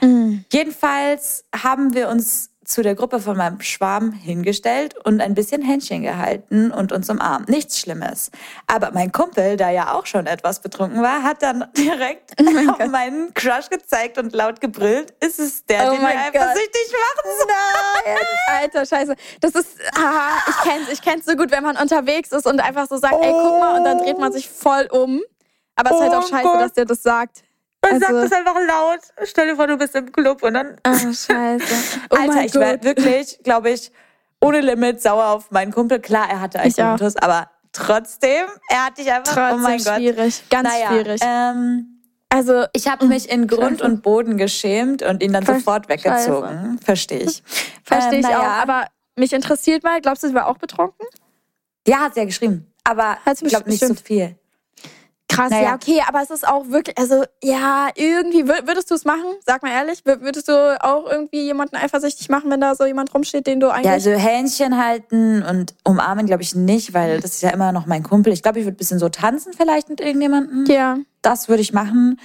[0.03, 0.45] Mhm.
[0.53, 6.03] Jedenfalls haben wir uns zu der Gruppe von meinem Schwarm hingestellt und ein bisschen Händchen
[6.03, 7.49] gehalten und uns umarmt.
[7.49, 8.31] Nichts Schlimmes.
[8.67, 12.79] Aber mein Kumpel, der ja auch schon etwas betrunken war, hat dann direkt oh auf
[12.79, 12.91] Gott.
[12.91, 17.49] meinen Crush gezeigt und laut gebrüllt, ist es der, oh den wir eifersüchtig machen
[18.05, 19.15] Nein, alter Scheiße.
[19.41, 22.89] Das ist, aha, ich kenn's, ich kenn's so gut, wenn man unterwegs ist und einfach
[22.89, 23.23] so sagt, oh.
[23.23, 25.23] ey, guck mal, und dann dreht man sich voll um.
[25.77, 26.61] Aber es ist halt auch oh scheiße, Gott.
[26.61, 27.44] dass der das sagt.
[27.85, 29.01] Und also, sagt es einfach laut.
[29.25, 30.77] Stell dir vor, du bist im Club und dann.
[30.87, 31.29] Oh, scheiße.
[32.11, 33.93] Oh Alter, ich war wirklich, glaube ich,
[34.41, 36.01] ohne Limit sauer auf meinen Kumpel.
[36.01, 39.35] Klar, er hatte Alkoholismus, aber trotzdem, er hat dich einfach.
[39.35, 39.97] Trotzdem oh mein Gott.
[39.97, 41.21] schwierig, ganz naja, schwierig.
[41.25, 41.95] Ähm,
[42.35, 43.85] also ich habe mich in Grund Scheiße.
[43.85, 46.81] und Boden geschämt und ihn dann Ver sofort weggezogen.
[46.83, 47.43] Verstehe ich.
[47.85, 48.41] Verstehe ich ähm, naja.
[48.41, 48.63] auch.
[48.63, 51.07] Aber mich interessiert mal, glaubst du, sie war auch betrunken?
[51.87, 52.73] Ja, hat sie ja geschrieben.
[52.83, 54.37] Aber ich glaube nicht so viel.
[55.35, 55.63] Krass, naja.
[55.65, 59.25] ja, okay, aber es ist auch wirklich, also ja, irgendwie, würdest du es machen?
[59.45, 63.47] Sag mal ehrlich, würdest du auch irgendwie jemanden eifersüchtig machen, wenn da so jemand rumsteht,
[63.47, 63.87] den du eigentlich.
[63.87, 67.87] Ja, also Händchen halten und umarmen, glaube ich nicht, weil das ist ja immer noch
[67.87, 68.33] mein Kumpel.
[68.33, 70.67] Ich glaube, ich würde ein bisschen so tanzen vielleicht mit irgendjemandem.
[70.67, 70.99] Ja.
[71.23, 72.21] Das würde ich machen.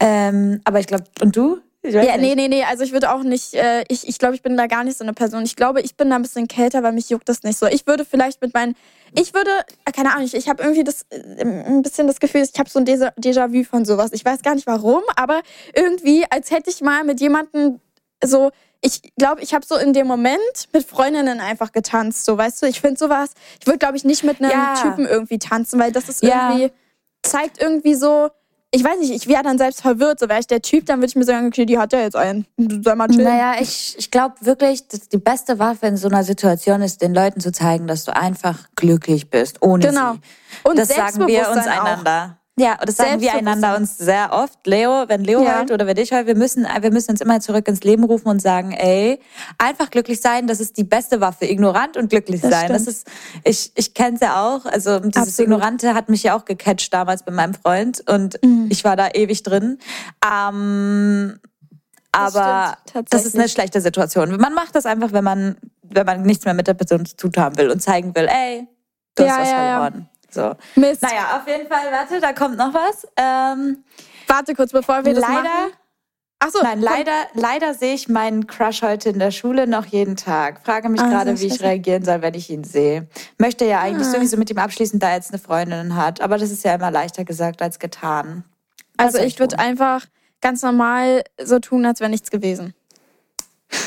[0.00, 1.58] Ähm, aber ich glaube, und du?
[1.86, 2.64] Ja, nee, nee, nee.
[2.64, 5.04] Also ich würde auch nicht, äh, ich, ich glaube, ich bin da gar nicht so
[5.04, 5.44] eine Person.
[5.44, 7.66] Ich glaube, ich bin da ein bisschen kälter, weil mich juckt das nicht so.
[7.66, 8.74] Ich würde vielleicht mit meinen,
[9.12, 9.50] ich würde,
[9.84, 12.70] äh, keine Ahnung, ich, ich habe irgendwie das, äh, ein bisschen das Gefühl, ich habe
[12.70, 14.12] so ein Déjà-vu von sowas.
[14.12, 15.42] Ich weiß gar nicht warum, aber
[15.74, 17.80] irgendwie, als hätte ich mal mit jemandem
[18.22, 20.38] so, ich glaube, ich habe so in dem Moment
[20.72, 22.66] mit Freundinnen einfach getanzt, so, weißt du?
[22.66, 23.30] Ich finde sowas,
[23.60, 24.74] ich würde, glaube ich, nicht mit einem ja.
[24.80, 26.70] Typen irgendwie tanzen, weil das ist irgendwie, ja.
[27.22, 28.30] zeigt irgendwie so,
[28.74, 30.18] ich weiß nicht, ich wäre dann selbst verwirrt.
[30.18, 32.16] So wäre ich der Typ, dann würde ich mir sagen, okay, die hat ja jetzt
[32.16, 32.46] einen.
[32.58, 33.24] Soll mal chillen.
[33.24, 37.14] Naja, ich, ich glaube wirklich, dass die beste Waffe in so einer Situation ist, den
[37.14, 40.14] Leuten zu zeigen, dass du einfach glücklich bist, ohne genau.
[40.14, 40.20] sie.
[40.64, 42.38] Und das sagen wir uns einander.
[42.56, 44.64] Ja, und das sagen wir einander uns sehr oft.
[44.64, 45.58] Leo, wenn Leo ja.
[45.58, 48.28] heult oder wenn ich heult, wir müssen, wir müssen uns immer zurück ins Leben rufen
[48.28, 49.18] und sagen, ey,
[49.58, 51.46] einfach glücklich sein, das ist die beste Waffe.
[51.46, 52.66] Ignorant und glücklich das sein.
[52.66, 52.80] Stimmt.
[52.80, 53.10] Das ist,
[53.42, 54.66] ich, ich kenne es ja auch.
[54.66, 55.50] Also dieses Absolut.
[55.50, 58.68] Ignorante hat mich ja auch gecatcht damals bei meinem Freund und mhm.
[58.70, 59.78] ich war da ewig drin.
[60.24, 61.40] Ähm,
[62.12, 64.36] aber das, das, ist eine schlechte Situation.
[64.36, 67.32] Man macht das einfach, wenn man, wenn man nichts mehr mit der Person zu tun
[67.36, 68.68] haben will und zeigen will, ey,
[69.16, 70.08] du ja, hast was ja, verloren.
[70.34, 70.56] Ja.
[70.74, 70.80] So.
[70.80, 71.02] Mist.
[71.02, 73.06] Naja, auf jeden Fall, warte, da kommt noch was.
[73.16, 73.84] Ähm,
[74.26, 75.72] warte kurz, bevor wir das leider, machen.
[76.40, 80.16] Ach so, Nein, leider, leider sehe ich meinen Crush heute in der Schule noch jeden
[80.16, 80.60] Tag.
[80.62, 83.08] Frage mich ah, gerade, wie ich reagieren soll, wenn ich ihn sehe.
[83.38, 84.10] Möchte ja eigentlich ah.
[84.10, 86.20] sowieso mit ihm abschließen, da er jetzt eine Freundin hat.
[86.20, 88.44] Aber das ist ja immer leichter gesagt als getan.
[88.98, 90.04] Also ich würde einfach
[90.40, 92.74] ganz normal so tun, als wäre nichts gewesen.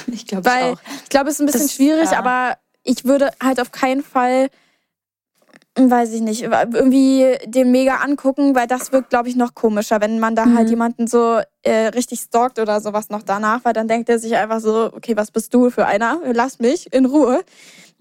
[0.07, 0.79] Ich glaube auch.
[1.03, 2.17] Ich glaube, es ist ein bisschen das, schwierig, ja.
[2.17, 4.49] aber ich würde halt auf keinen Fall
[5.77, 10.19] weiß ich nicht, irgendwie den mega angucken, weil das wirkt, glaube ich, noch komischer, wenn
[10.19, 10.57] man da halt mhm.
[10.57, 14.35] halt jemanden so äh, richtig stalkt oder sowas noch danach, weil dann denkt er sich
[14.35, 16.19] einfach so, okay, was bist du für einer?
[16.33, 17.41] Lass mich in Ruhe.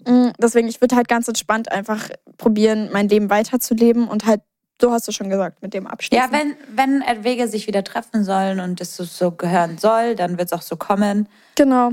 [0.05, 4.41] Mhm, deswegen, ich würde halt ganz entspannt einfach probieren, mein Leben weiterzuleben und halt,
[4.81, 6.31] so hast du schon gesagt, mit dem abschließen.
[6.31, 10.51] Ja, wenn, wenn Wege sich wieder treffen sollen und es so gehören soll, dann wird
[10.51, 11.27] es auch so kommen.
[11.55, 11.91] Genau.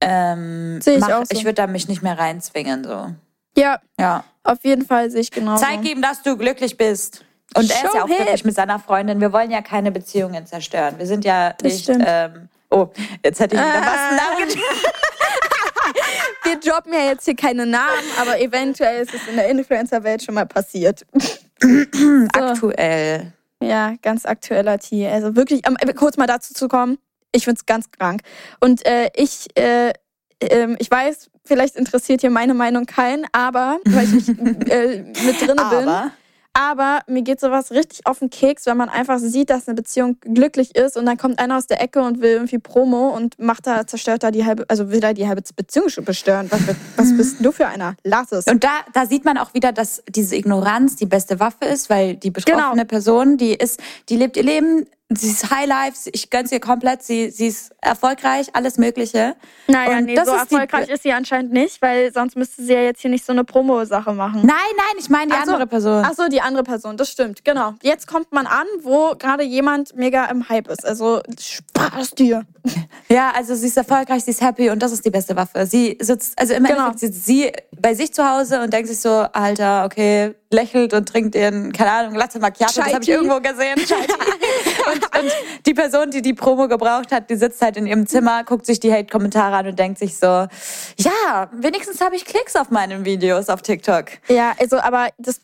[0.00, 1.36] Ähm, Sehe ich mach, auch so.
[1.36, 3.14] Ich würde da mich nicht mehr reinzwingen, so.
[3.56, 3.80] Ja.
[3.98, 4.24] Ja.
[4.46, 5.56] Auf jeden Fall sehe ich genau.
[5.56, 7.24] Zeig ihm, dass du glücklich bist.
[7.54, 8.16] Und er ist ja auch hip.
[8.16, 9.20] glücklich mit seiner Freundin.
[9.20, 10.98] Wir wollen ja keine Beziehungen zerstören.
[10.98, 11.88] Wir sind ja nicht.
[11.88, 12.88] Ähm, oh,
[13.24, 14.16] jetzt hätte ich wieder ah.
[14.16, 14.56] was
[16.44, 20.34] Wir droppen ja jetzt hier keine Namen, aber eventuell ist es in der Influencer-Welt schon
[20.34, 21.04] mal passiert.
[21.60, 22.26] so.
[22.32, 23.32] Aktuell.
[23.62, 25.08] Ja, ganz aktueller Tee.
[25.08, 26.98] Also wirklich, um, kurz mal dazu zu kommen.
[27.32, 28.22] Ich finde es ganz krank.
[28.60, 29.92] Und äh, ich, äh,
[30.40, 35.40] äh, ich weiß, vielleicht interessiert hier meine Meinung keinen, aber weil ich nicht äh, mit
[35.40, 36.12] drinne bin.
[36.58, 40.16] Aber mir geht sowas richtig auf den Keks, wenn man einfach sieht, dass eine Beziehung
[40.22, 43.66] glücklich ist und dann kommt einer aus der Ecke und will irgendwie Promo und macht
[43.66, 46.46] da, zerstört da die halbe, also will da die halbe Beziehung schon bestören.
[46.50, 46.60] Was,
[46.96, 47.94] was bist du für einer?
[48.04, 48.46] Lass es.
[48.46, 52.16] Und da, da sieht man auch wieder, dass diese Ignoranz die beste Waffe ist, weil
[52.16, 52.84] die betroffene genau.
[52.86, 53.78] Person, die ist,
[54.08, 57.72] die lebt ihr Leben sie ist High Life, ich gönn's ihr komplett, sie, sie ist
[57.80, 59.36] erfolgreich, alles Mögliche.
[59.68, 62.82] Naja, und nee, so ist erfolgreich ist sie anscheinend nicht, weil sonst müsste sie ja
[62.82, 64.42] jetzt hier nicht so eine Promo-Sache machen.
[64.44, 66.04] Nein, nein, ich meine die ach andere so, Person.
[66.04, 67.74] Ach so, die andere Person, das stimmt, genau.
[67.82, 72.44] Jetzt kommt man an, wo gerade jemand mega im Hype ist, also Spaß dir.
[73.08, 75.64] Ja, also sie ist erfolgreich, sie ist happy und das ist die beste Waffe.
[75.66, 76.88] Sie sitzt, also im genau.
[76.88, 81.08] Endeffekt sitzt sie bei sich zu Hause und denkt sich so, Alter, okay, lächelt und
[81.08, 83.78] trinkt ihren, keine Ahnung, Latte Macchiato, Chai das habe ich irgendwo gesehen.
[84.92, 85.32] und, und
[85.66, 88.80] die Person, die die Promo gebraucht hat, die sitzt halt in ihrem Zimmer, guckt sich
[88.80, 93.48] die Hate-Kommentare an und denkt sich so, ja, wenigstens habe ich Klicks auf meinen Videos
[93.48, 94.06] auf TikTok.
[94.28, 95.40] Ja, also, aber das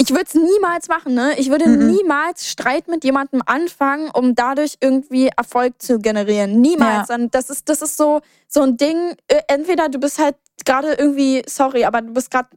[0.00, 1.34] ich würde es niemals machen, ne?
[1.36, 1.88] Ich würde mhm.
[1.88, 6.58] niemals Streit mit jemandem anfangen, um dadurch irgendwie Erfolg zu generieren.
[6.62, 7.10] Niemals.
[7.10, 7.18] Ja.
[7.30, 9.14] Das ist, das ist so, so ein Ding.
[9.28, 12.48] Äh, entweder du bist halt gerade irgendwie, sorry, aber du bist gerade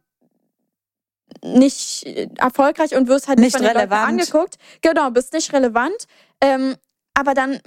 [1.44, 2.06] nicht
[2.38, 4.56] erfolgreich und wirst halt nicht, nicht relevant angeguckt.
[4.82, 6.08] Genau, bist nicht relevant.
[6.42, 6.76] Ähm,
[7.16, 7.60] aber dann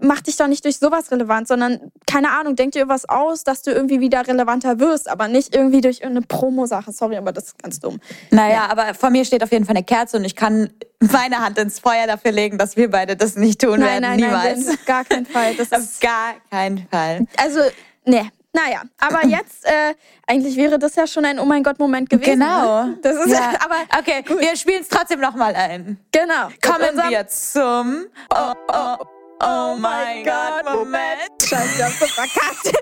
[0.00, 3.62] mach dich doch nicht durch sowas relevant, sondern keine Ahnung, denk dir was aus, dass
[3.62, 6.92] du irgendwie wieder relevanter wirst, aber nicht irgendwie durch irgendeine Promo-Sache.
[6.92, 7.98] Sorry, aber das ist ganz dumm.
[8.30, 8.70] Naja, ja.
[8.70, 10.70] aber vor mir steht auf jeden Fall eine Kerze und ich kann
[11.00, 14.02] meine Hand ins Feuer dafür legen, dass wir beide das nicht tun nein, werden.
[14.02, 14.66] Nein, Niemals.
[14.66, 15.56] Nein, gar keinen Fall.
[15.56, 17.26] Das ist auf gar keinen Fall.
[17.38, 17.58] Also,
[18.04, 19.94] ne, naja, aber jetzt, äh,
[20.26, 22.40] eigentlich wäre das ja schon ein Oh mein Gott-Moment gewesen.
[22.40, 22.84] Genau.
[22.84, 22.98] Ne?
[23.02, 23.54] Das ist, ja.
[23.64, 24.40] aber okay, gut.
[24.40, 25.98] wir spielen es trotzdem nochmal ein.
[26.12, 26.48] Genau.
[26.60, 28.96] Kommen wir zum Oh, oh,
[29.40, 31.30] oh mein Gott-Moment.
[31.42, 32.66] Scheiße, wir haben so verkackt.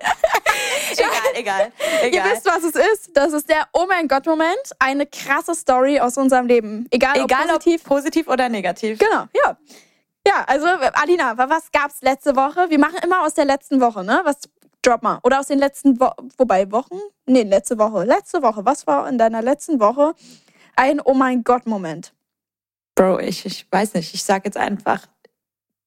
[0.93, 2.27] egal, egal, egal.
[2.27, 3.17] Ihr wisst, was es ist.
[3.17, 4.73] Das ist der Oh mein Gott-Moment.
[4.79, 6.87] Eine krasse Story aus unserem Leben.
[6.91, 7.81] Egal, egal ob positiv.
[7.83, 8.99] Ob positiv oder negativ.
[8.99, 9.57] Genau, ja.
[10.27, 12.69] Ja, also Alina, was gab's letzte Woche?
[12.69, 14.21] Wir machen immer aus der letzten Woche, ne?
[14.25, 14.43] Was
[14.83, 15.21] Drop mal.
[15.23, 16.99] Oder aus den letzten Wo wobei Wochen?
[17.27, 18.05] Nee, letzte Woche.
[18.05, 18.65] Letzte Woche.
[18.65, 20.15] Was war in deiner letzten Woche
[20.77, 22.15] ein Oh mein Gott-Moment?
[22.95, 24.15] Bro, ich, ich weiß nicht.
[24.15, 25.07] Ich sag jetzt einfach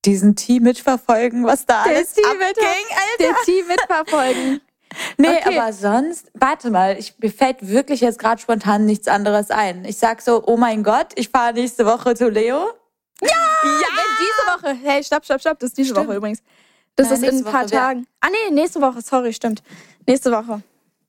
[0.05, 3.17] diesen Tee mitverfolgen, was da der alles Tee abging, Alter.
[3.19, 4.61] Der Tee mitverfolgen.
[5.17, 5.57] nee, okay.
[5.57, 9.85] aber sonst, warte mal, ich, mir fällt wirklich jetzt gerade spontan nichts anderes ein.
[9.85, 12.73] Ich sag so, oh mein Gott, ich fahre nächste Woche zu Leo.
[13.21, 13.29] Ja!
[13.29, 13.87] Ja!
[14.19, 14.77] Diese Woche.
[14.83, 15.59] Hey, stopp, stopp, stopp.
[15.59, 16.07] Das ist diese Stimmt.
[16.07, 16.43] Woche übrigens.
[16.95, 18.07] Das Nein, ist in ein paar Woche Tagen.
[18.21, 19.63] Ah nee, nächste Woche, sorry, stimmt.
[20.05, 20.61] Nächste Woche.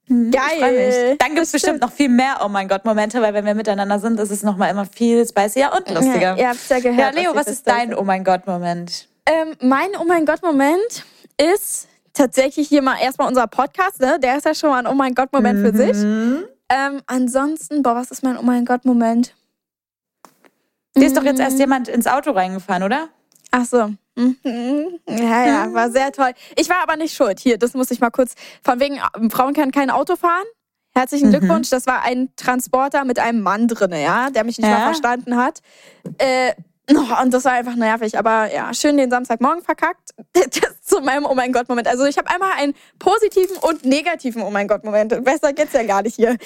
[0.06, 1.16] Mhm, Geil.
[1.18, 3.98] Dann gibt es bestimmt noch viel mehr Oh mein Gott Momente, weil wenn wir miteinander
[3.98, 6.20] sind, ist es nochmal immer viel spicier und lustiger.
[6.20, 6.98] Ja, ihr habt's ja gehört.
[6.98, 9.08] Ja, Leo, was ist dein Oh mein Gott Moment?
[9.26, 11.04] Ähm, mein Oh mein Gott Moment
[11.38, 14.18] ist tatsächlich hier mal erstmal unser Podcast, ne?
[14.20, 15.66] Der ist ja schon mal ein Oh mein Gott Moment mhm.
[15.66, 16.02] für sich.
[16.68, 19.34] Ähm, ansonsten, boah, was ist mein Oh mein Gott Moment?
[20.96, 21.60] Dir ist doch jetzt erst mhm.
[21.60, 23.08] jemand ins Auto reingefahren, oder?
[23.50, 23.90] Ach so.
[25.08, 26.32] Ja, ja, war sehr toll.
[26.56, 27.40] Ich war aber nicht schuld.
[27.40, 28.34] Hier, das muss ich mal kurz.
[28.62, 28.98] Von wegen,
[29.30, 30.44] Frauen können kein Auto fahren.
[30.94, 31.32] Herzlichen mhm.
[31.32, 31.70] Glückwunsch.
[31.70, 34.78] Das war ein Transporter mit einem Mann drin, ja, der mich nicht ja.
[34.78, 35.60] mal verstanden hat.
[36.18, 36.52] Äh,
[36.94, 38.16] oh, und das war einfach nervig.
[38.16, 40.10] Aber ja, schön den Samstagmorgen verkackt.
[40.34, 41.88] Das zu meinem Oh mein Gott-Moment.
[41.88, 45.24] Also ich habe einmal einen positiven und negativen Oh mein Gott-Moment.
[45.24, 46.36] Besser geht's ja gar nicht hier.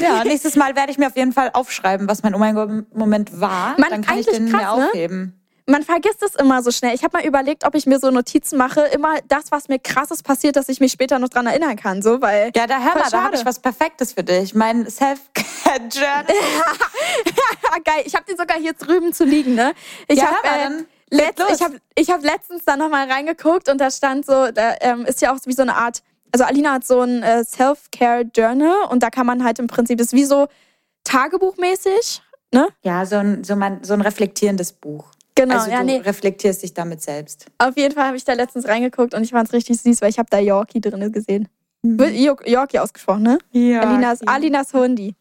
[0.00, 3.40] Ja, nächstes Mal werde ich mir auf jeden Fall aufschreiben, was mein Oh mein Gott-Moment
[3.40, 3.78] war.
[3.78, 4.88] Man, Dann kann ich den krass, mir ne?
[4.88, 5.20] aufheben.
[5.20, 5.32] Ne?
[5.66, 6.94] Man vergisst es immer so schnell.
[6.94, 10.22] Ich habe mal überlegt, ob ich mir so Notizen mache, immer das, was mir krasses
[10.22, 12.02] passiert, dass ich mich später noch dran erinnern kann.
[12.02, 14.54] So, weil ja, da hör mal, da habe ich was Perfektes für dich.
[14.54, 16.26] Mein Self-Care-Journal.
[17.84, 19.54] Geil, ich habe den sogar hier drüben zu liegen.
[19.54, 19.72] Ne?
[20.06, 24.24] Ich ja, habe äh, ich habe ich hab letztens da nochmal reingeguckt und da stand
[24.24, 26.02] so, da ähm, ist ja auch wie so eine Art,
[26.32, 30.08] also Alina hat so ein äh, Self-Care-Journal und da kann man halt im Prinzip, das
[30.08, 30.46] ist wie so
[31.04, 32.68] Tagebuchmäßig, ne?
[32.82, 35.15] Ja, so ein, so, man, so ein reflektierendes Buch.
[35.36, 35.98] Genau, also ja, du nee.
[35.98, 37.46] reflektierst dich damit selbst.
[37.58, 40.08] Auf jeden Fall habe ich da letztens reingeguckt und ich fand es richtig süß, weil
[40.10, 41.48] ich habe da Yorkie drin gesehen.
[41.82, 42.00] Mhm.
[42.46, 43.38] Yorkie ausgesprochen, ne?
[43.52, 43.82] Ja.
[43.82, 45.14] Alinas, Alinas Hundi.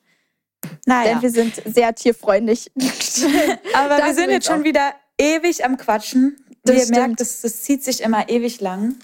[0.86, 1.13] Naja.
[1.13, 2.72] Denn wir sind sehr tierfreundlich.
[3.74, 6.38] Aber wir sind jetzt schon wieder ewig am Quatschen.
[6.63, 8.95] Das Wie ihr merkt, das, das zieht sich immer ewig lang.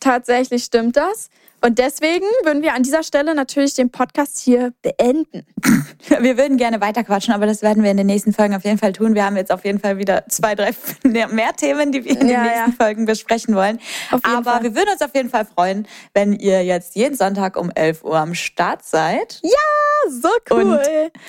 [0.00, 1.28] Tatsächlich stimmt das.
[1.64, 5.46] Und deswegen würden wir an dieser Stelle natürlich den Podcast hier beenden.
[6.20, 8.92] Wir würden gerne weiterquatschen, aber das werden wir in den nächsten Folgen auf jeden Fall
[8.92, 9.14] tun.
[9.14, 10.72] Wir haben jetzt auf jeden Fall wieder zwei, drei
[11.04, 12.76] mehr Themen, die wir in ja, den nächsten ja.
[12.76, 13.78] Folgen besprechen wollen.
[14.10, 14.62] aber Fall.
[14.64, 18.16] wir würden uns auf jeden Fall freuen, wenn ihr jetzt jeden Sonntag um 11 Uhr
[18.16, 19.40] am Start seid.
[19.42, 20.62] Ja, so cool.
[20.62, 20.80] Und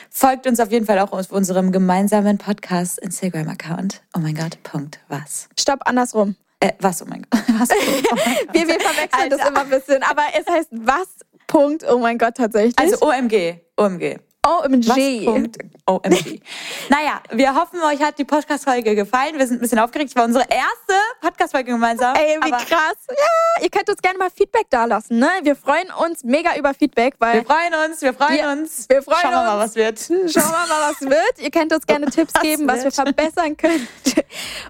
[0.09, 4.01] folgt uns auf jeden Fall auch auf unserem gemeinsamen Podcast Instagram-Account.
[4.15, 5.49] Oh mein Gott, Punkt, was?
[5.57, 6.35] Stopp, andersrum.
[6.63, 7.41] Äh, was, oh mein Gott.
[7.59, 8.53] Was, oh mein Gott.
[8.53, 9.37] wir, wir verwechseln Alter.
[9.37, 10.01] das immer ein bisschen.
[10.03, 11.07] Aber es heißt was,
[11.45, 12.79] Punkt, oh mein Gott, tatsächlich.
[12.79, 14.17] Also OMG, OMG.
[14.45, 15.47] OMG.
[15.85, 16.41] OMG.
[16.89, 19.37] naja, wir hoffen, euch hat die Podcast-Folge gefallen.
[19.37, 20.09] Wir sind ein bisschen aufgeregt.
[20.09, 22.13] Es war unsere erste Podcast-Folge gemeinsam.
[22.15, 22.97] Ey, wie krass.
[23.09, 25.19] Ja, ihr könnt uns gerne mal Feedback dalassen.
[25.19, 25.29] Ne?
[25.43, 27.35] Wir freuen uns mega über Feedback, weil.
[27.35, 28.89] Wir freuen uns, wir freuen wir, uns.
[28.89, 29.99] Wir freuen Schauen wir mal, was wird.
[29.99, 31.39] Schauen wir mal, was wird.
[31.39, 32.77] Ihr könnt uns gerne Tipps was geben, wird.
[32.77, 33.87] was wir verbessern können.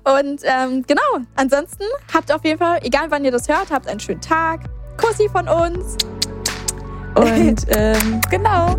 [0.04, 4.00] Und ähm, genau, ansonsten habt auf jeden Fall, egal wann ihr das hört, habt einen
[4.00, 4.62] schönen Tag.
[4.98, 5.98] Kussi von uns.
[7.16, 8.76] Und ähm, genau.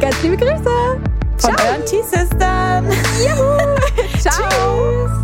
[0.00, 1.00] Ganz liebe Grüße.
[1.38, 1.66] Von Ciao.
[1.68, 2.86] euren T-Sistern.
[3.20, 4.18] Juhu.
[4.18, 5.08] Ciao.
[5.08, 5.23] Tschüss.